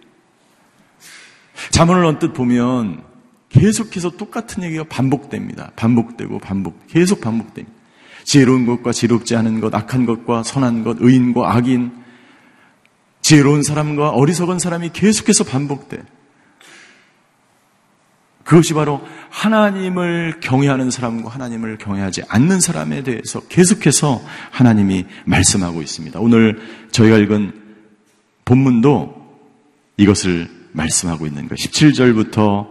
잠언을 1.72 2.06
언뜻 2.06 2.34
보면 2.34 3.04
계속해서 3.50 4.12
똑같은 4.12 4.64
얘기가 4.64 4.84
반복됩니다. 4.86 5.72
반복되고 5.76 6.40
반복, 6.40 6.88
계속 6.88 7.22
반복됩니다. 7.22 7.78
지혜로운 8.24 8.66
것과 8.66 8.92
지혜롭지 8.92 9.36
않은 9.36 9.60
것, 9.60 9.74
악한 9.74 10.06
것과 10.06 10.44
선한 10.44 10.84
것, 10.84 10.98
의인과 11.00 11.56
악인, 11.56 11.99
지혜로운 13.30 13.62
사람과 13.62 14.10
어리석은 14.10 14.58
사람이 14.58 14.90
계속해서 14.92 15.44
반복돼. 15.44 16.02
그것이 18.44 18.74
바로 18.74 19.06
하나님을 19.30 20.40
경외하는 20.40 20.90
사람과 20.90 21.30
하나님을 21.30 21.78
경외하지 21.78 22.24
않는 22.28 22.60
사람에 22.60 23.04
대해서 23.04 23.42
계속해서 23.42 24.20
하나님이 24.50 25.06
말씀하고 25.26 25.84
있습니다. 25.84 26.20
오늘 26.20 26.60
저희가 26.90 27.18
읽은 27.18 27.54
본문도 28.46 29.40
이것을 29.98 30.50
말씀하고 30.72 31.28
있는 31.28 31.48
거예요. 31.48 31.56
17절부터 31.56 32.68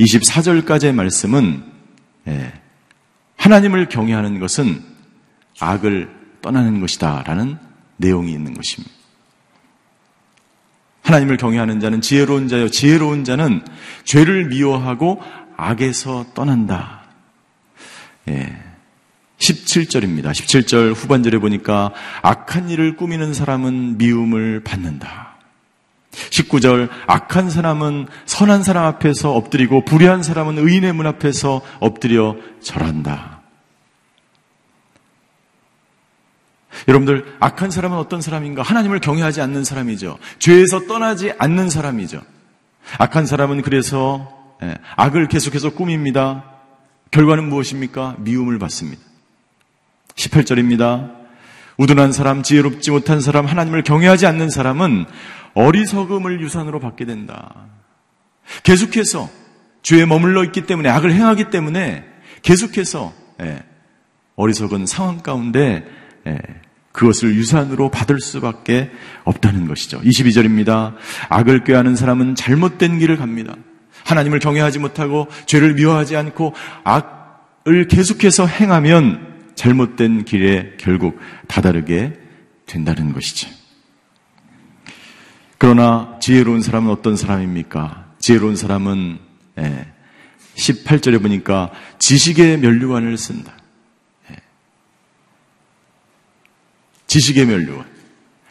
24절까지의 0.00 0.94
말씀은 0.94 1.64
예, 2.28 2.54
하나님을 3.36 3.90
경외하는 3.90 4.40
것은 4.40 4.82
악을 5.60 6.08
떠나는 6.40 6.80
것이다 6.80 7.24
라는 7.26 7.58
내용이 7.98 8.32
있는 8.32 8.54
것입니다. 8.54 8.97
하나님을 11.08 11.38
경외하는 11.38 11.80
자는 11.80 12.02
지혜로운 12.02 12.48
자요. 12.48 12.68
지혜로운 12.68 13.24
자는 13.24 13.62
죄를 14.04 14.48
미워하고 14.48 15.22
악에서 15.56 16.26
떠난다. 16.34 17.00
예. 18.28 18.54
17절입니다. 19.38 20.32
17절 20.32 20.94
후반절에 20.94 21.38
보니까 21.38 21.94
악한 22.20 22.68
일을 22.68 22.96
꾸미는 22.96 23.32
사람은 23.32 23.96
미움을 23.96 24.62
받는다. 24.64 25.38
19절 26.12 26.90
악한 27.06 27.48
사람은 27.48 28.08
선한 28.26 28.62
사람 28.62 28.84
앞에서 28.84 29.32
엎드리고 29.32 29.86
불의한 29.86 30.22
사람은 30.22 30.58
의인의 30.58 30.92
문 30.92 31.06
앞에서 31.06 31.62
엎드려 31.80 32.36
절한다. 32.62 33.37
여러분들, 36.86 37.36
악한 37.40 37.70
사람은 37.70 37.98
어떤 37.98 38.20
사람인가? 38.20 38.62
하나님을 38.62 39.00
경외하지 39.00 39.40
않는 39.40 39.64
사람이죠. 39.64 40.18
죄에서 40.38 40.86
떠나지 40.86 41.32
않는 41.38 41.70
사람이죠. 41.70 42.22
악한 42.98 43.26
사람은 43.26 43.62
그래서 43.62 44.36
예, 44.62 44.76
악을 44.96 45.28
계속해서 45.28 45.70
꾸밉니다. 45.70 46.44
결과는 47.10 47.48
무엇입니까? 47.48 48.16
미움을 48.18 48.58
받습니다. 48.58 49.02
18절입니다. 50.16 51.16
우둔한 51.76 52.12
사람, 52.12 52.42
지혜롭지 52.42 52.90
못한 52.90 53.20
사람, 53.20 53.46
하나님을 53.46 53.84
경외하지 53.84 54.26
않는 54.26 54.50
사람은 54.50 55.06
어리석음을 55.54 56.40
유산으로 56.40 56.80
받게 56.80 57.04
된다. 57.04 57.54
계속해서 58.64 59.30
죄에 59.82 60.06
머물러 60.06 60.44
있기 60.44 60.66
때문에 60.66 60.88
악을 60.88 61.12
행하기 61.12 61.50
때문에 61.50 62.04
계속해서 62.42 63.12
예, 63.40 63.62
어리석은 64.34 64.86
상황 64.86 65.18
가운데 65.18 65.86
예, 66.26 66.38
그것을 66.98 67.36
유산으로 67.36 67.92
받을 67.92 68.20
수밖에 68.20 68.90
없다는 69.22 69.68
것이죠. 69.68 70.00
22절입니다. 70.00 70.96
악을 71.28 71.62
꾀하는 71.62 71.94
사람은 71.94 72.34
잘못된 72.34 72.98
길을 72.98 73.16
갑니다. 73.16 73.54
하나님을 74.04 74.40
경외하지 74.40 74.80
못하고 74.80 75.28
죄를 75.46 75.74
미워하지 75.74 76.16
않고 76.16 76.54
악을 76.82 77.86
계속해서 77.86 78.46
행하면 78.48 79.52
잘못된 79.54 80.24
길에 80.24 80.72
결국 80.78 81.20
다다르게 81.46 82.14
된다는 82.66 83.12
것이죠. 83.12 83.48
그러나 85.56 86.16
지혜로운 86.20 86.62
사람은 86.62 86.90
어떤 86.90 87.14
사람입니까? 87.14 88.06
지혜로운 88.18 88.56
사람은 88.56 89.18
18절에 90.56 91.14
예, 91.14 91.18
보니까 91.18 91.70
지식의 92.00 92.58
면류관을 92.58 93.16
쓴다. 93.16 93.57
지식의 97.08 97.46
면류관. 97.46 97.84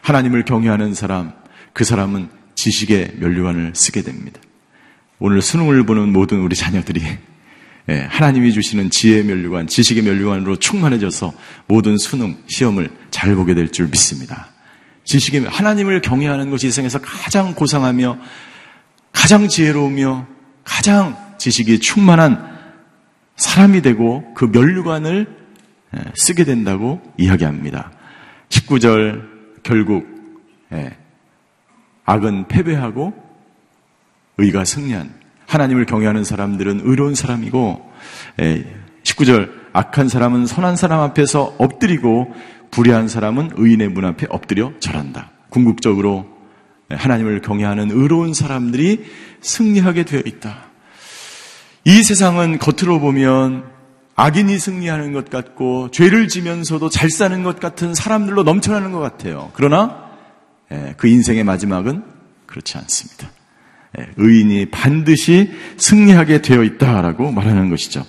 하나님을 0.02 0.44
경외하는 0.44 0.94
사람, 0.94 1.32
그 1.72 1.84
사람은 1.84 2.28
지식의 2.54 3.14
면류관을 3.18 3.72
쓰게 3.74 4.02
됩니다. 4.02 4.40
오늘 5.18 5.40
수능을 5.42 5.84
보는 5.84 6.12
모든 6.12 6.40
우리 6.40 6.54
자녀들이 6.54 7.02
예, 7.90 8.06
하나님이 8.10 8.52
주시는 8.52 8.90
지혜의 8.90 9.24
면류관, 9.24 9.66
지식의 9.68 10.02
면류관으로 10.02 10.56
충만해져서 10.56 11.32
모든 11.66 11.96
수능, 11.96 12.36
시험을 12.46 12.90
잘 13.10 13.34
보게 13.34 13.54
될 13.54 13.70
줄 13.70 13.86
믿습니다. 13.86 14.48
지식의 15.04 15.44
하나님을 15.44 16.02
경외하는 16.02 16.50
것이 16.50 16.66
세상에서 16.68 17.00
가장 17.00 17.54
고상하며 17.54 18.18
가장 19.12 19.48
지혜로우며 19.48 20.26
가장 20.64 21.16
지식이 21.38 21.78
충만한 21.78 22.58
사람이 23.36 23.80
되고 23.80 24.34
그 24.34 24.44
면류관을 24.46 25.26
예, 25.96 26.00
쓰게 26.14 26.44
된다고 26.44 27.00
이야기합니다. 27.16 27.92
19절 28.48 29.62
결국 29.62 30.06
예, 30.72 30.96
악은 32.04 32.48
패배하고 32.48 33.12
의가 34.38 34.64
승리한 34.64 35.14
하나님을 35.46 35.86
경외하는 35.86 36.24
사람들은 36.24 36.80
의로운 36.84 37.14
사람이고 37.14 37.90
19절 39.02 39.48
예, 39.48 39.58
악한 39.72 40.08
사람은 40.08 40.46
선한 40.46 40.76
사람 40.76 41.00
앞에서 41.00 41.54
엎드리고 41.58 42.34
불의한 42.70 43.08
사람은 43.08 43.52
의인의 43.54 43.88
문 43.88 44.04
앞에 44.04 44.26
엎드려 44.28 44.72
절한다. 44.80 45.30
궁극적으로 45.50 46.26
하나님을 46.90 47.42
경외하는 47.42 47.90
의로운 47.90 48.34
사람들이 48.34 49.04
승리하게 49.40 50.04
되어 50.04 50.22
있다. 50.24 50.64
이 51.84 52.02
세상은 52.02 52.58
겉으로 52.58 53.00
보면 53.00 53.77
악인이 54.18 54.58
승리하는 54.58 55.12
것 55.12 55.30
같고 55.30 55.92
죄를 55.92 56.26
지면서도 56.26 56.88
잘 56.88 57.08
사는 57.08 57.44
것 57.44 57.60
같은 57.60 57.94
사람들로 57.94 58.42
넘쳐나는 58.42 58.90
것 58.90 58.98
같아요. 58.98 59.52
그러나 59.54 60.08
예, 60.72 60.94
그 60.96 61.06
인생의 61.06 61.44
마지막은 61.44 62.02
그렇지 62.46 62.78
않습니다. 62.78 63.30
예, 63.96 64.08
의인이 64.16 64.70
반드시 64.70 65.52
승리하게 65.76 66.42
되어 66.42 66.64
있다라고 66.64 67.30
말하는 67.30 67.70
것이죠. 67.70 68.04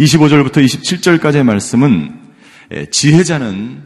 25절부터 0.00 0.62
27절까지의 0.62 1.44
말씀은 1.44 2.20
예, 2.72 2.84
지혜자는 2.90 3.84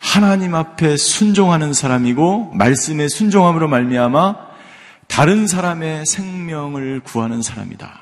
하나님 0.00 0.56
앞에 0.56 0.96
순종하는 0.96 1.74
사람이고 1.74 2.54
말씀에 2.54 3.06
순종함으로 3.06 3.68
말미암아 3.68 4.34
다른 5.06 5.46
사람의 5.46 6.06
생명을 6.06 7.02
구하는 7.04 7.40
사람이다. 7.40 8.00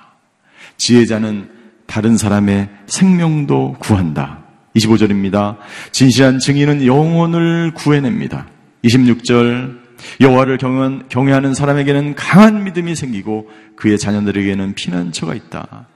지혜자는 0.79 1.56
다른 1.97 2.19
사람의 2.19 2.69
생명도 2.85 3.77
구한다. 3.79 4.41
25절입니다. 4.75 5.57
진실한 5.93 6.39
증인은 6.39 6.85
영혼을 6.85 7.73
구해냅니다. 7.73 8.49
26절 8.85 9.79
여호와를 10.21 10.59
경외하는 11.09 11.55
사람에게는 11.55 12.15
강한 12.15 12.65
믿음이 12.65 12.95
생기고 12.95 13.49
그의 13.77 13.99
자녀들에게는 13.99 14.75
피난처가 14.75 15.35
있다. 15.37 15.87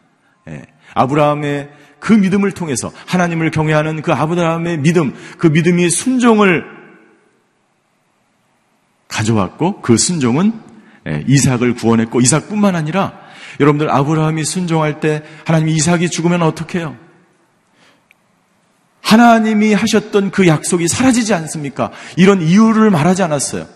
예. 0.48 0.62
아브라함의 0.94 1.68
그 1.98 2.14
믿음을 2.14 2.52
통해서 2.52 2.90
하나님을 3.04 3.50
경외하는 3.50 4.00
그 4.00 4.14
아브라함의 4.14 4.78
믿음, 4.78 5.12
그 5.36 5.48
믿음이 5.48 5.90
순종을 5.90 6.64
가져왔고 9.06 9.82
그 9.82 9.98
순종은 9.98 10.52
예, 11.08 11.24
이삭을 11.28 11.74
구원했고 11.74 12.22
이삭뿐만 12.22 12.74
아니라 12.74 13.19
여러분들 13.58 13.90
아브라함이 13.90 14.44
순종할 14.44 15.00
때 15.00 15.22
하나님이 15.44 15.74
이삭이 15.74 16.10
죽으면 16.10 16.42
어떻게 16.42 16.78
해요? 16.78 16.96
하나님이 19.02 19.72
하셨던 19.74 20.30
그 20.30 20.46
약속이 20.46 20.86
사라지지 20.86 21.34
않습니까? 21.34 21.90
이런 22.16 22.40
이유를 22.40 22.90
말하지 22.90 23.22
않았어요. 23.22 23.66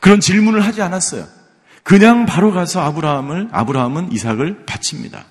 그런 0.00 0.20
질문을 0.20 0.60
하지 0.60 0.82
않았어요. 0.82 1.26
그냥 1.82 2.26
바로 2.26 2.52
가서 2.52 2.82
아브라함을 2.82 3.48
아브라함은 3.50 4.12
이삭을 4.12 4.66
바칩니다. 4.66 5.24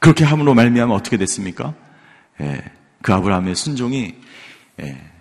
그렇게 0.00 0.24
함으로 0.24 0.54
말미암아 0.54 0.94
어떻게 0.94 1.18
됐습니까? 1.18 1.74
예, 2.40 2.62
그 3.02 3.12
아브라함의 3.12 3.54
순종이 3.54 4.14
예, 4.80 5.11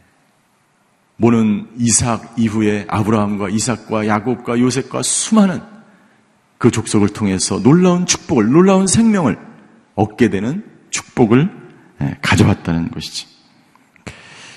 모는 1.22 1.68
이삭 1.78 2.34
이후에 2.38 2.86
아브라함과 2.90 3.50
이삭과 3.50 4.08
야곱과 4.08 4.60
요셉과 4.60 5.04
수많은 5.04 5.62
그 6.58 6.72
족속을 6.72 7.10
통해서 7.10 7.62
놀라운 7.62 8.08
축복을, 8.08 8.50
놀라운 8.50 8.88
생명을 8.88 9.38
얻게 9.94 10.32
되는 10.32 10.64
축복을 10.90 11.52
예, 12.02 12.18
가져왔다는 12.24 12.90
것이지. 12.90 13.28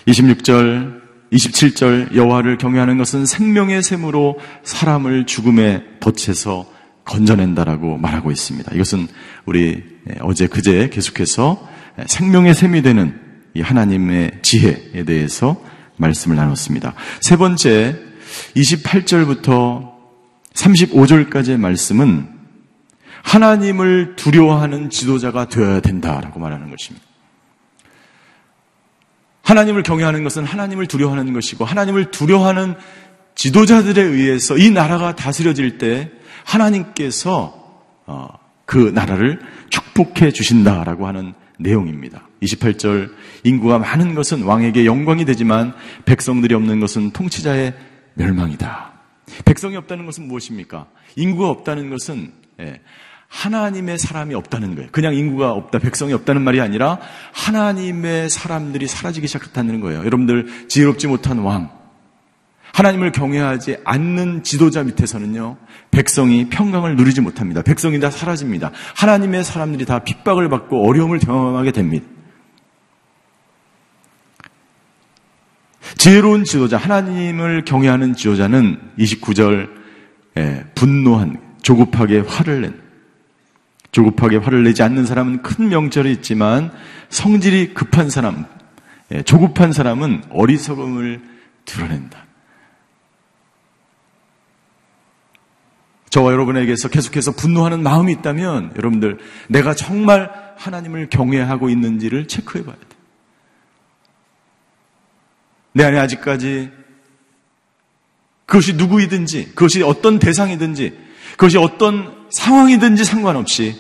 26절, 0.09 1.03
27절 1.33 2.15
여호와를 2.15 2.57
경외하는 2.57 2.97
것은 2.97 3.27
생명의 3.27 3.83
샘으로 3.83 4.39
사람을 4.63 5.27
죽음에 5.27 5.85
덫에서 6.01 6.67
건져낸다라고 7.05 7.99
말하고 7.99 8.31
있습니다. 8.31 8.75
이것은 8.75 9.07
우리 9.45 9.85
예, 10.09 10.15
어제 10.21 10.47
그제 10.47 10.89
계속해서 10.89 11.69
예, 11.99 12.05
생명의 12.07 12.55
샘이 12.55 12.81
되는 12.81 13.21
이 13.53 13.61
하나님의 13.61 14.39
지혜에 14.41 15.05
대해서 15.05 15.63
말씀을 15.97 16.37
나눴습니다. 16.37 16.95
세 17.21 17.37
번째, 17.37 17.99
28절부터 18.57 19.93
35절까지의 20.55 21.59
말씀은 21.59 22.29
하나님을 23.23 24.17
두려워하는 24.17 24.91
지도자가 24.91 25.49
되어야 25.49 25.81
된다라고 25.81 26.39
말하는 26.41 26.71
것입니다. 26.71 27.05
하나님을 29.43 29.83
경외하는 29.83 30.25
것은 30.25 30.45
하나님을 30.45 30.87
두려워하는 30.87 31.33
것이고 31.33 31.65
하나님을 31.65 32.11
두려워하는 32.11 32.75
지도자들에 33.35 34.01
의해서 34.01 34.57
이 34.57 34.71
나라가 34.71 35.15
다스려질 35.15 35.79
때 35.79 36.11
하나님께서 36.45 37.83
어, 38.07 38.29
그 38.65 38.93
나라를 38.95 39.41
축복해 39.71 40.31
주신다라고 40.33 41.07
하는 41.07 41.35
내용입니다. 41.59 42.29
28절 42.45 43.11
인구가 43.45 43.79
많은 43.79 44.15
것은 44.15 44.43
왕에게 44.43 44.87
영광이 44.87 45.25
되지만 45.25 45.75
백성들이 46.05 46.55
없는 46.55 46.81
것은 46.81 47.11
통치자의 47.11 47.75
멸망이다. 48.15 48.93
백성이 49.45 49.77
없다는 49.77 50.07
것은 50.07 50.29
무엇입니까? 50.29 50.87
인구가 51.17 51.49
없다는 51.51 51.91
것은 51.91 52.33
예, 52.61 52.81
하나님의 53.29 53.99
사람이 53.99 54.35
없다는 54.35 54.77
거예요. 54.77 54.91
그냥 54.93 55.15
인구가 55.15 55.53
없다, 55.53 55.81
백성이 55.81 56.13
없다는 56.13 56.43
말이 56.43 56.61
아니라 56.61 56.99
하나님의 57.33 58.31
사람들이 58.31 58.87
사라지기 58.87 59.27
시작했다는 59.27 59.81
거예요. 59.81 60.01
여러분들 60.01 60.69
지혜롭지 60.69 61.09
못한 61.09 61.39
왕, 61.39 61.71
하나님을 62.73 63.13
경외하지 63.13 63.79
않는 63.85 64.45
지도자 64.45 64.85
밑에서는요, 64.85 65.57
백성이 65.91 66.49
평강을 66.49 66.97
누리지 66.97 67.21
못합니다. 67.21 67.63
백성이 67.63 68.01
다 68.01 68.11
사라집니다. 68.11 68.71
하나님의 68.97 69.45
사람들이 69.45 69.85
다 69.85 70.01
핍박을 70.01 70.49
받고 70.49 70.89
어려움을 70.89 71.19
경험하게 71.19 71.73
됩니다. 71.73 72.07
지혜로운 76.05 76.45
지도자, 76.45 76.77
하나님을 76.77 77.65
경외하는 77.65 78.15
지도자는 78.15 78.79
29절, 78.99 79.71
예, 80.37 80.63
분노한, 80.75 81.41
조급하게 81.63 82.19
화를 82.19 82.61
낸, 82.61 82.79
조급하게 83.91 84.37
화를 84.37 84.65
내지 84.65 84.83
않는 84.83 85.07
사람은 85.07 85.41
큰 85.41 85.71
명절이 85.71 86.13
있지만 86.13 86.71
성질이 87.09 87.73
급한 87.73 88.11
사람, 88.11 88.45
예, 89.13 89.23
조급한 89.23 89.73
사람은 89.73 90.25
어리석음을 90.29 91.23
드러낸다. 91.65 92.19
저와 96.11 96.33
여러분에게서 96.33 96.91
계속해서 96.91 97.33
분노하는 97.33 97.83
마음이 97.83 98.13
있다면 98.13 98.75
여러분들 98.77 99.21
내가 99.49 99.73
정말 99.73 100.31
하나님을 100.59 101.09
경외하고 101.09 101.71
있는지를 101.71 102.29
체크해 102.29 102.63
봐야 102.63 102.77
돼. 102.77 102.94
내 105.75 105.85
안에 105.85 105.99
아직까지 105.99 106.71
그것이 108.47 108.75
누구이든지 108.75 109.55
그것이 109.55 109.83
어떤 109.83 110.19
대상이든지 110.19 110.97
그것이 111.33 111.59
어떤 111.59 112.29
상황이든지 112.31 113.05
상관없이 113.05 113.77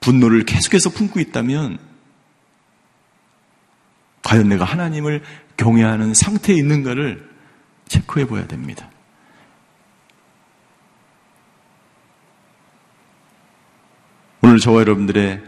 분노를 0.00 0.44
계속해서 0.44 0.90
품고 0.90 1.20
있다면 1.20 1.78
과연 4.22 4.48
내가 4.48 4.64
하나님을 4.64 5.22
경외하는 5.56 6.14
상태에 6.14 6.56
있는가를 6.56 7.28
체크해 7.88 8.26
봐야 8.28 8.46
됩니다. 8.46 8.88
오늘 14.42 14.58
저와 14.58 14.80
여러분들의 14.80 15.42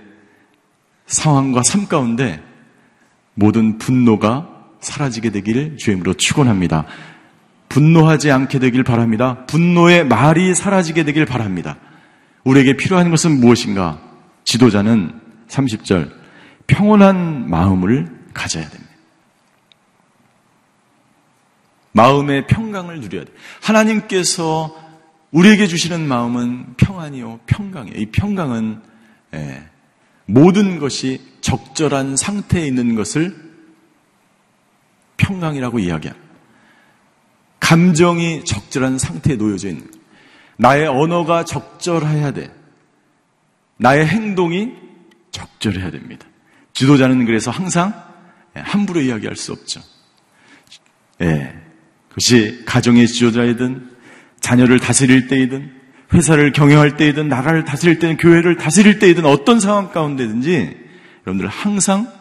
상황과 1.07 1.63
삶 1.63 1.87
가운데 1.87 2.43
모든 3.35 3.79
분노가 3.79 4.54
사라지게 4.85 5.31
되기를 5.31 5.77
주임으로 5.79 6.15
축원합니다. 6.15 6.87
분노하지 7.69 8.31
않게 8.31 8.59
되길 8.61 8.85
바랍니다. 8.85 9.45
분노의 9.47 10.07
말이 10.07 10.55
사라지게 10.55 11.05
되길 11.05 11.25
바랍니다. 11.25 11.77
우리에게 12.45 12.77
필요한 12.77 13.11
것은 13.11 13.41
무엇인가? 13.41 14.01
지도자는 14.45 15.21
30절 15.49 16.13
평온한 16.67 17.49
마음을 17.49 18.09
가져야 18.33 18.69
됩니다. 18.69 18.93
마음의 21.93 22.47
평강을 22.49 23.01
누려야 23.01 23.25
돼. 23.25 23.33
하나님께서 23.63 24.77
우리에게 25.31 25.67
주시는 25.67 26.07
마음은 26.07 26.75
평안이요, 26.77 27.41
평강이에요. 27.47 27.97
이 27.99 28.07
평강은 28.07 28.81
예, 29.35 29.65
모든 30.27 30.79
것이 30.79 31.21
적절한 31.41 32.17
상태에 32.17 32.67
있는 32.67 32.95
것을 32.95 33.44
평강이라고 35.17 35.79
이야기합니다. 35.79 36.25
감정이 37.61 38.45
적절한 38.45 38.99
상태에 38.99 39.37
놓여져 39.37 39.69
있는. 39.69 39.91
나의 40.57 40.87
언어가 40.87 41.45
적절해야 41.45 42.33
돼. 42.33 42.55
나의 43.77 44.07
행동이 44.07 44.73
적절해야 45.31 45.91
됩니다. 45.91 46.27
지도자는 46.75 47.25
그래서 47.25 47.51
항상 47.51 47.95
함부로 48.55 49.01
이야기할 49.01 49.37
수 49.37 49.53
없죠. 49.53 49.81
예. 51.23 51.55
그것이 52.09 52.63
가정의 52.67 53.09
지도자이든 53.09 53.91
자녀를 54.41 54.79
다스릴 54.79 55.27
때이든 55.27 55.73
회사를 56.13 56.53
경영할 56.53 56.97
때이든 56.97 57.29
나라를 57.29 57.65
다스릴 57.65 57.99
때든 57.99 58.17
교회를 58.19 58.57
다스릴 58.57 58.99
때이든 58.99 59.25
어떤 59.25 59.59
상황 59.59 59.91
가운데든지 59.91 60.77
여러분들 61.27 61.49
항상 61.49 62.13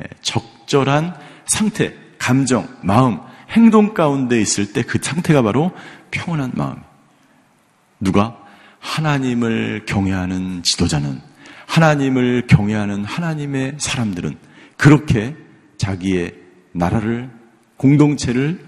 예, 0.00 0.04
적절한 0.22 1.14
상태, 1.46 1.94
감정, 2.26 2.66
마음, 2.82 3.20
행동 3.50 3.94
가운데 3.94 4.40
있을 4.40 4.72
때 4.72 4.82
그 4.82 4.98
상태가 5.00 5.42
바로 5.42 5.70
평온한 6.10 6.50
마음. 6.56 6.74
누가 8.00 8.36
하나님을 8.80 9.84
경외하는 9.86 10.64
지도자는 10.64 11.20
하나님을 11.66 12.48
경외하는 12.48 13.04
하나님의 13.04 13.76
사람들은 13.78 14.36
그렇게 14.76 15.36
자기의 15.78 16.34
나라를 16.72 17.30
공동체를 17.76 18.58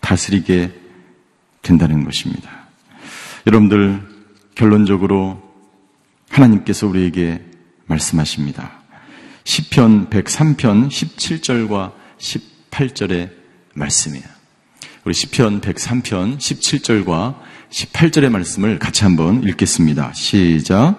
다스리게 0.00 0.72
된다는 1.60 2.04
것입니다. 2.04 2.50
여러분들 3.46 4.00
결론적으로 4.54 5.42
하나님께서 6.30 6.86
우리에게 6.86 7.44
말씀하십니다. 7.84 8.80
시편 9.44 10.08
103편 10.08 10.88
17절과 10.88 11.92
18절 12.18 12.53
의 13.10 13.30
말씀이에요. 13.74 14.24
우리 15.04 15.14
시편 15.14 15.60
103편 15.60 16.38
17절과 16.38 17.36
18절의 17.70 18.30
말씀을 18.30 18.78
같이 18.78 19.04
한번 19.04 19.42
읽겠습니다. 19.42 20.12
시작. 20.12 20.96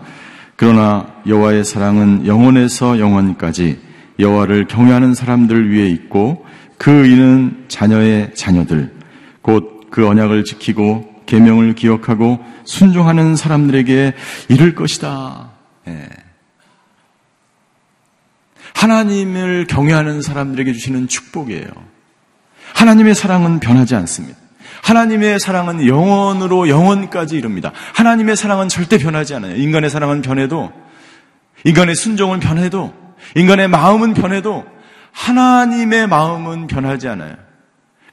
그러나 0.55 1.21
여호와의 1.27 1.65
사랑은 1.65 2.25
영원에서 2.27 2.99
영원까지 2.99 3.79
여호와를 4.19 4.67
경외하는 4.67 5.13
사람들 5.13 5.73
위에 5.73 5.89
있고 5.89 6.45
그 6.77 7.05
이는 7.05 7.65
자녀의 7.67 8.35
자녀들 8.35 8.93
곧 9.41 9.75
그 9.95 10.05
언약을 10.05 10.43
지키고 10.43 11.23
계명을 11.25 11.73
기억하고 11.73 12.39
순종하는 12.65 13.37
사람들에게 13.37 14.13
이를 14.49 14.75
것이다. 14.75 15.51
예. 15.87 16.09
하나님을 18.75 19.65
경외하는 19.67 20.21
사람들에게 20.21 20.73
주시는 20.73 21.07
축복이에요. 21.07 21.67
하나님의 22.73 23.15
사랑은 23.15 23.59
변하지 23.59 23.95
않습니다. 23.95 24.37
하나님의 24.83 25.39
사랑은 25.39 25.87
영원으로 25.87 26.69
영원까지 26.69 27.37
이릅니다. 27.37 27.71
하나님의 27.95 28.35
사랑은 28.35 28.67
절대 28.67 28.97
변하지 28.97 29.33
않아요. 29.35 29.55
인간의 29.55 29.89
사랑은 29.89 30.21
변해도, 30.21 30.71
인간의 31.63 31.95
순종은 31.95 32.39
변해도, 32.39 32.93
인간의 33.35 33.69
마음은 33.69 34.13
변해도, 34.13 34.65
하나님의 35.11 36.07
마음은 36.07 36.67
변하지 36.67 37.07
않아요. 37.07 37.35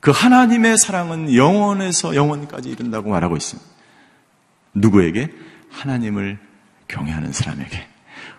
그 0.01 0.12
하나님의 0.12 0.79
사랑은 0.79 1.35
영원에서 1.35 2.14
영원까지 2.14 2.70
이른다고 2.70 3.11
말하고 3.11 3.37
있습니다. 3.37 3.68
누구에게? 4.75 5.31
하나님을 5.70 6.38
경외하는 6.88 7.33
사람에게. 7.33 7.91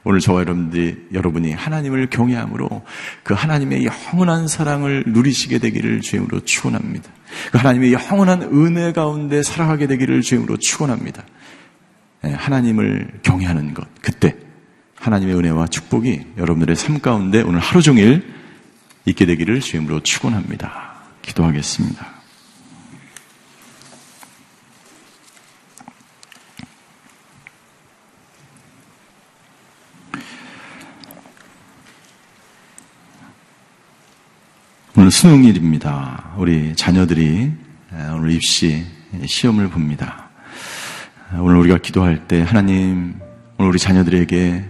오늘 0.05 0.19
저와 0.19 0.41
여러분들이, 0.41 0.97
여러분이 1.13 1.53
하나님을 1.53 2.09
경외함으로 2.09 2.83
그 3.23 3.33
하나님의 3.33 3.85
영원한 3.85 4.47
사랑을 4.47 5.03
누리시게 5.07 5.59
되기를 5.59 6.01
주임으로 6.01 6.41
축원합니다. 6.41 7.09
그 7.51 7.57
하나님의 7.57 7.93
영원한 7.93 8.41
은혜 8.41 8.91
가운데 8.91 9.41
살아가게 9.43 9.87
되기를 9.87 10.21
주임으로 10.21 10.57
축원합니다. 10.57 11.23
예, 12.25 12.31
하나님을 12.31 13.19
경외하는 13.23 13.73
것 13.73 13.87
그때 14.01 14.35
하나님의 14.95 15.35
은혜와 15.35 15.67
축복이 15.67 16.21
여러분들의 16.37 16.75
삶 16.75 16.99
가운데 16.99 17.41
오늘 17.41 17.59
하루 17.59 17.81
종일 17.81 18.23
있게 19.05 19.25
되기를 19.25 19.59
주임으로 19.59 20.01
축원합니다. 20.01 20.93
기도하겠습니다. 21.21 22.12
오늘 35.03 35.11
수능일입니다. 35.11 36.35
우리 36.37 36.77
자녀들이 36.77 37.51
오늘 38.15 38.31
입시 38.31 38.85
시험을 39.25 39.67
봅니다. 39.67 40.29
오늘 41.37 41.57
우리가 41.57 41.79
기도할 41.79 42.25
때 42.25 42.41
하나님 42.41 43.15
오늘 43.57 43.71
우리 43.71 43.79
자녀들에게 43.79 44.63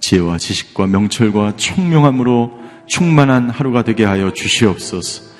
지혜와 0.00 0.36
지식과 0.36 0.86
명철과 0.86 1.56
총명함으로 1.56 2.60
충만한 2.88 3.48
하루가 3.48 3.82
되게 3.82 4.04
하여 4.04 4.34
주시옵소서. 4.34 5.30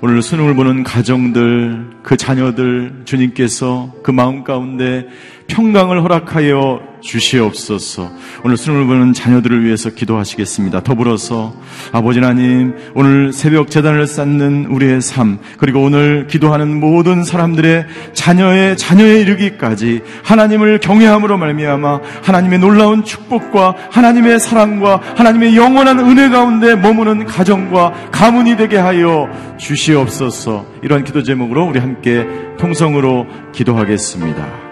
오늘 0.00 0.22
수능을 0.22 0.54
보는 0.54 0.84
가정들, 0.84 1.90
그 2.04 2.16
자녀들 2.16 3.02
주님께서 3.04 3.96
그 4.04 4.12
마음 4.12 4.44
가운데 4.44 5.08
평강을 5.48 6.02
허락하여 6.02 6.80
주시옵소서. 7.00 8.10
오늘 8.44 8.56
수능을 8.56 8.86
보는 8.86 9.12
자녀들을 9.12 9.64
위해서 9.64 9.90
기도하시겠습니다. 9.90 10.82
더불어서 10.82 11.54
아버지 11.92 12.20
하나님 12.20 12.74
오늘 12.94 13.32
새벽 13.32 13.70
재단을 13.70 14.06
쌓는 14.06 14.66
우리의 14.66 15.00
삶 15.00 15.38
그리고 15.58 15.82
오늘 15.82 16.26
기도하는 16.26 16.78
모든 16.78 17.24
사람들의 17.24 17.86
자녀의 18.14 18.76
자녀에 18.76 19.20
이르기까지 19.20 20.00
하나님을 20.22 20.80
경외함으로 20.80 21.38
말미암아 21.38 22.00
하나님의 22.22 22.58
놀라운 22.58 23.04
축복과 23.04 23.74
하나님의 23.90 24.40
사랑과 24.40 25.00
하나님의 25.16 25.56
영원한 25.56 25.98
은혜 26.00 26.28
가운데 26.28 26.74
머무는 26.74 27.26
가정과 27.26 28.10
가문이 28.12 28.56
되게 28.56 28.76
하여 28.76 29.28
주시옵소서. 29.58 30.66
이러한 30.82 31.04
기도 31.04 31.22
제목으로 31.22 31.66
우리 31.66 31.78
함께 31.78 32.26
통성으로 32.58 33.26
기도하겠습니다. 33.52 34.67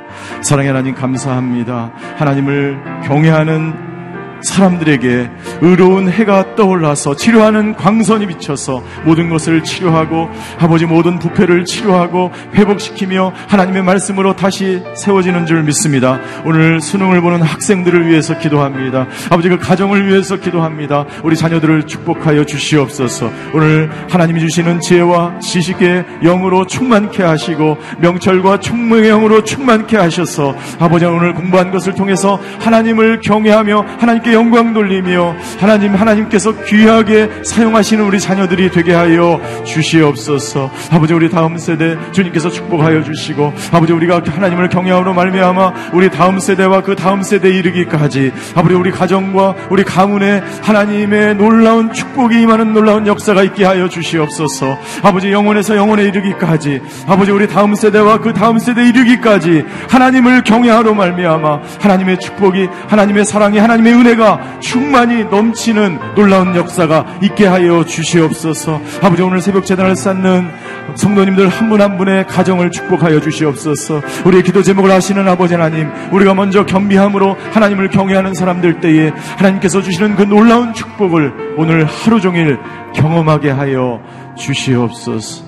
사랑의 0.47 0.69
하나님 0.69 0.95
감사합니다. 0.95 1.91
하나님을 2.19 2.81
경외하는 3.05 3.96
사람들에게 4.42 5.31
의로운 5.62 6.11
해가 6.11 6.57
떠올라서 6.57 7.16
치료하는 7.16 7.75
광선이 7.75 8.27
비쳐서 8.27 8.83
모든 9.05 9.31
것을 9.31 9.64
치료하고 9.64 10.29
아버지 10.59 10.85
모든 10.87 11.18
부패를 11.18 11.64
치료하고 11.64 12.31
회복시키며 12.55 13.33
하나님의 13.49 13.83
말씀으로 13.83 14.37
다시 14.37 14.83
세워지는 14.94 15.46
줄 15.46 15.62
믿습니다. 15.62 16.20
오늘 16.44 16.81
수능을 16.81 17.20
보는 17.20 17.42
학생들을 17.42 18.09
위해서 18.09 18.38
기도합니다. 18.38 19.07
아버지 19.31 19.49
그 19.49 19.59
가정을 19.59 20.09
위해서 20.09 20.37
기도합니다. 20.37 21.07
우리 21.22 21.37
자녀들을 21.37 21.87
축복하여 21.87 22.44
주시옵소서. 22.44 23.31
오늘 23.55 23.90
하나님이 24.11 24.40
주시는 24.40 24.81
지혜와 24.81 25.38
지식의 25.40 26.05
영으로 26.22 26.66
충만케 26.66 27.22
하시고 27.22 27.79
명철과 28.01 28.61
총명의 28.61 29.11
영으로 29.11 29.44
충만케 29.44 29.96
하셔서 29.96 30.55
아버지 30.79 31.05
오늘 31.05 31.35
공부한 31.35 31.70
것을 31.70 31.94
통해서 31.94 32.38
하나님을 32.61 33.20
경외하며 33.20 33.87
하나님 33.99 34.22
께 34.27 34.33
영광 34.33 34.75
돌리며 34.75 35.37
하나님 35.61 35.95
하나님께서 35.95 36.53
귀하게 36.65 37.31
사용하시는 37.45 38.05
우리 38.05 38.19
자녀들이 38.19 38.73
되게 38.73 38.93
하여 38.93 39.41
주시옵소서. 39.65 40.69
아버지 40.91 41.15
우리 41.15 41.31
다음 41.31 41.57
세대 41.59 41.97
주님께서 42.11 42.51
축복하여 42.51 43.05
주시고 43.05 43.53
아버지 43.71 43.93
우리가 43.93 44.23
하나님을 44.27 44.69
경외함으로 44.69 45.15
말미암아 45.15 45.93
우리 45.93 46.11
다음 46.11 46.41
세대와 46.41 46.83
그 46.83 46.97
다음 46.97 47.23
세대 47.23 47.51
이르기까지 47.51 48.33
아버지 48.57 48.75
우리 48.75 48.91
가정과 48.91 49.55
우리 49.71 49.85
가문에 49.85 50.43
하나님의 50.62 51.37
놀라운 51.37 51.93
축복이 51.93 52.41
임하는 52.43 52.73
놀라운 52.73 53.07
역사가 53.07 53.45
있게 53.45 53.65
하여 53.65 53.89
주시옵소서. 53.89 54.77
아버지 55.05 55.31
영원에서 55.31 55.77
영원에 55.77 56.03
이르기까지 56.03 56.81
아버지 57.07 57.31
우리 57.31 57.47
다음 57.47 57.77
세대와 57.77 58.19
그 58.19 58.33
다음 58.33 58.59
세대 58.59 58.89
이르기까지 58.89 59.65
하나님을 59.89 60.43
경외하러 60.43 60.95
말미암아 60.95 61.61
하나님의 61.81 62.19
축복이 62.19 62.69
하나님의 62.89 63.25
사랑이 63.25 63.59
하나님의 63.59 63.93
은혜가 63.93 64.15
은혜가 64.16 64.61
충만히 64.61 65.24
넘치는 65.24 65.98
놀라운 66.16 66.57
역사가 66.57 67.18
있게 67.22 67.46
하여 67.46 67.85
주시옵소서. 67.85 68.81
아버지 69.02 69.22
오늘 69.22 69.40
새벽 69.40 69.64
재단을 69.64 69.94
쌓는 69.94 70.48
성도님들 70.94 71.48
한 71.48 71.68
분한 71.68 71.87
한 71.87 71.98
분의 71.98 72.26
가정을 72.26 72.70
축복하여 72.70 73.20
주시옵소서. 73.20 74.02
우리의 74.24 74.42
기도 74.42 74.62
제목을 74.62 74.90
하시는 74.90 75.26
아버지 75.29 75.55
하나님, 75.55 75.88
우리가 76.12 76.35
먼저 76.35 76.66
겸비함으로 76.66 77.37
하나님을 77.52 77.90
경외하는 77.90 78.35
사람들 78.35 78.81
때에 78.81 79.12
하나님께서 79.37 79.83
주시는 79.83 80.16
그 80.16 80.22
놀라운 80.22 80.74
축복을 80.74 81.55
오늘 81.57 81.85
하루 81.85 82.20
종일 82.20 82.59
경험하게 82.94 83.50
하여 83.50 84.00
주시옵소서. 84.37 85.44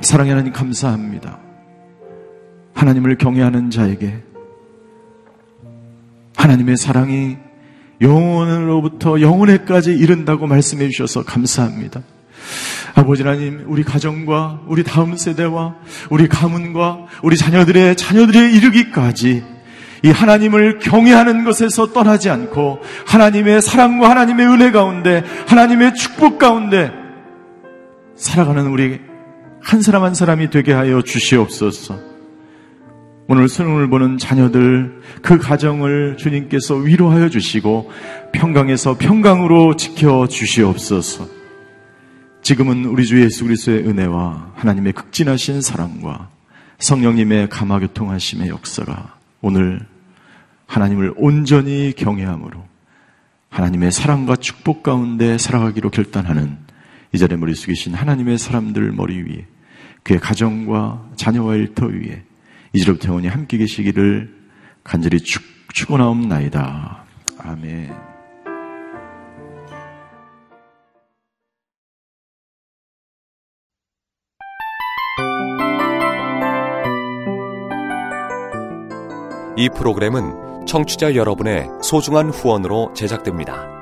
사랑의 0.00 0.32
하나님 0.32 0.52
감사합니다. 0.52 1.38
하나님을 2.74 3.16
경외하는 3.16 3.70
자에게 3.70 4.31
하나님의 6.36 6.76
사랑이 6.76 7.36
영원으로부터 8.00 9.20
영원에까지 9.20 9.92
이른다고 9.92 10.46
말씀해 10.46 10.88
주셔서 10.88 11.24
감사합니다. 11.24 12.02
아버지 12.94 13.22
하나님, 13.22 13.64
우리 13.68 13.84
가정과 13.84 14.62
우리 14.66 14.82
다음 14.82 15.16
세대와 15.16 15.76
우리 16.10 16.28
가문과 16.28 17.06
우리 17.22 17.36
자녀들의 17.36 17.96
자녀들에 17.96 18.52
이르기까지 18.52 19.42
이 20.04 20.10
하나님을 20.10 20.80
경외하는 20.80 21.44
것에서 21.44 21.92
떠나지 21.92 22.28
않고 22.28 22.80
하나님의 23.06 23.62
사랑과 23.62 24.10
하나님의 24.10 24.46
은혜 24.46 24.72
가운데 24.72 25.22
하나님의 25.46 25.94
축복 25.94 26.38
가운데 26.38 26.90
살아가는 28.16 28.66
우리 28.66 29.00
한 29.60 29.80
사람 29.80 30.02
한 30.02 30.14
사람이 30.14 30.50
되게 30.50 30.72
하여 30.72 31.02
주시옵소서. 31.02 32.11
오늘 33.28 33.48
수능을 33.48 33.88
보는 33.88 34.18
자녀들 34.18 35.00
그 35.22 35.38
가정을 35.38 36.16
주님께서 36.16 36.74
위로하여 36.76 37.28
주시고 37.28 37.90
평강에서 38.32 38.98
평강으로 38.98 39.76
지켜 39.76 40.26
주시옵소서. 40.26 41.28
지금은 42.42 42.84
우리 42.86 43.06
주 43.06 43.22
예수 43.22 43.44
그리스도의 43.44 43.86
은혜와 43.86 44.52
하나님의 44.56 44.92
극진하신 44.94 45.62
사랑과 45.62 46.30
성령님의 46.80 47.48
감화 47.48 47.78
교통하심의 47.78 48.48
역사가 48.48 49.14
오늘 49.40 49.86
하나님을 50.66 51.14
온전히 51.16 51.92
경외함으로 51.96 52.64
하나님의 53.50 53.92
사랑과 53.92 54.34
축복 54.34 54.82
가운데 54.82 55.38
살아가기로 55.38 55.90
결단하는 55.90 56.58
이 57.12 57.18
자리에 57.18 57.36
머리 57.36 57.54
숙이신 57.54 57.94
하나님의 57.94 58.38
사람들 58.38 58.90
머리 58.92 59.22
위에 59.22 59.46
그의 60.02 60.18
가정과 60.18 61.10
자녀와 61.14 61.56
일터 61.56 61.86
위에 61.86 62.24
이제로부터 62.72 63.08
영원히 63.08 63.28
함께 63.28 63.58
계시기를 63.58 64.32
간절히 64.82 65.20
축, 65.20 65.42
축원하옵나이다. 65.72 67.04
아멘. 67.38 67.92
이 79.56 79.68
프로그램은 79.68 80.66
청취자 80.66 81.14
여러분의 81.14 81.68
소중한 81.82 82.30
후원으로 82.30 82.94
제작됩니다. 82.94 83.81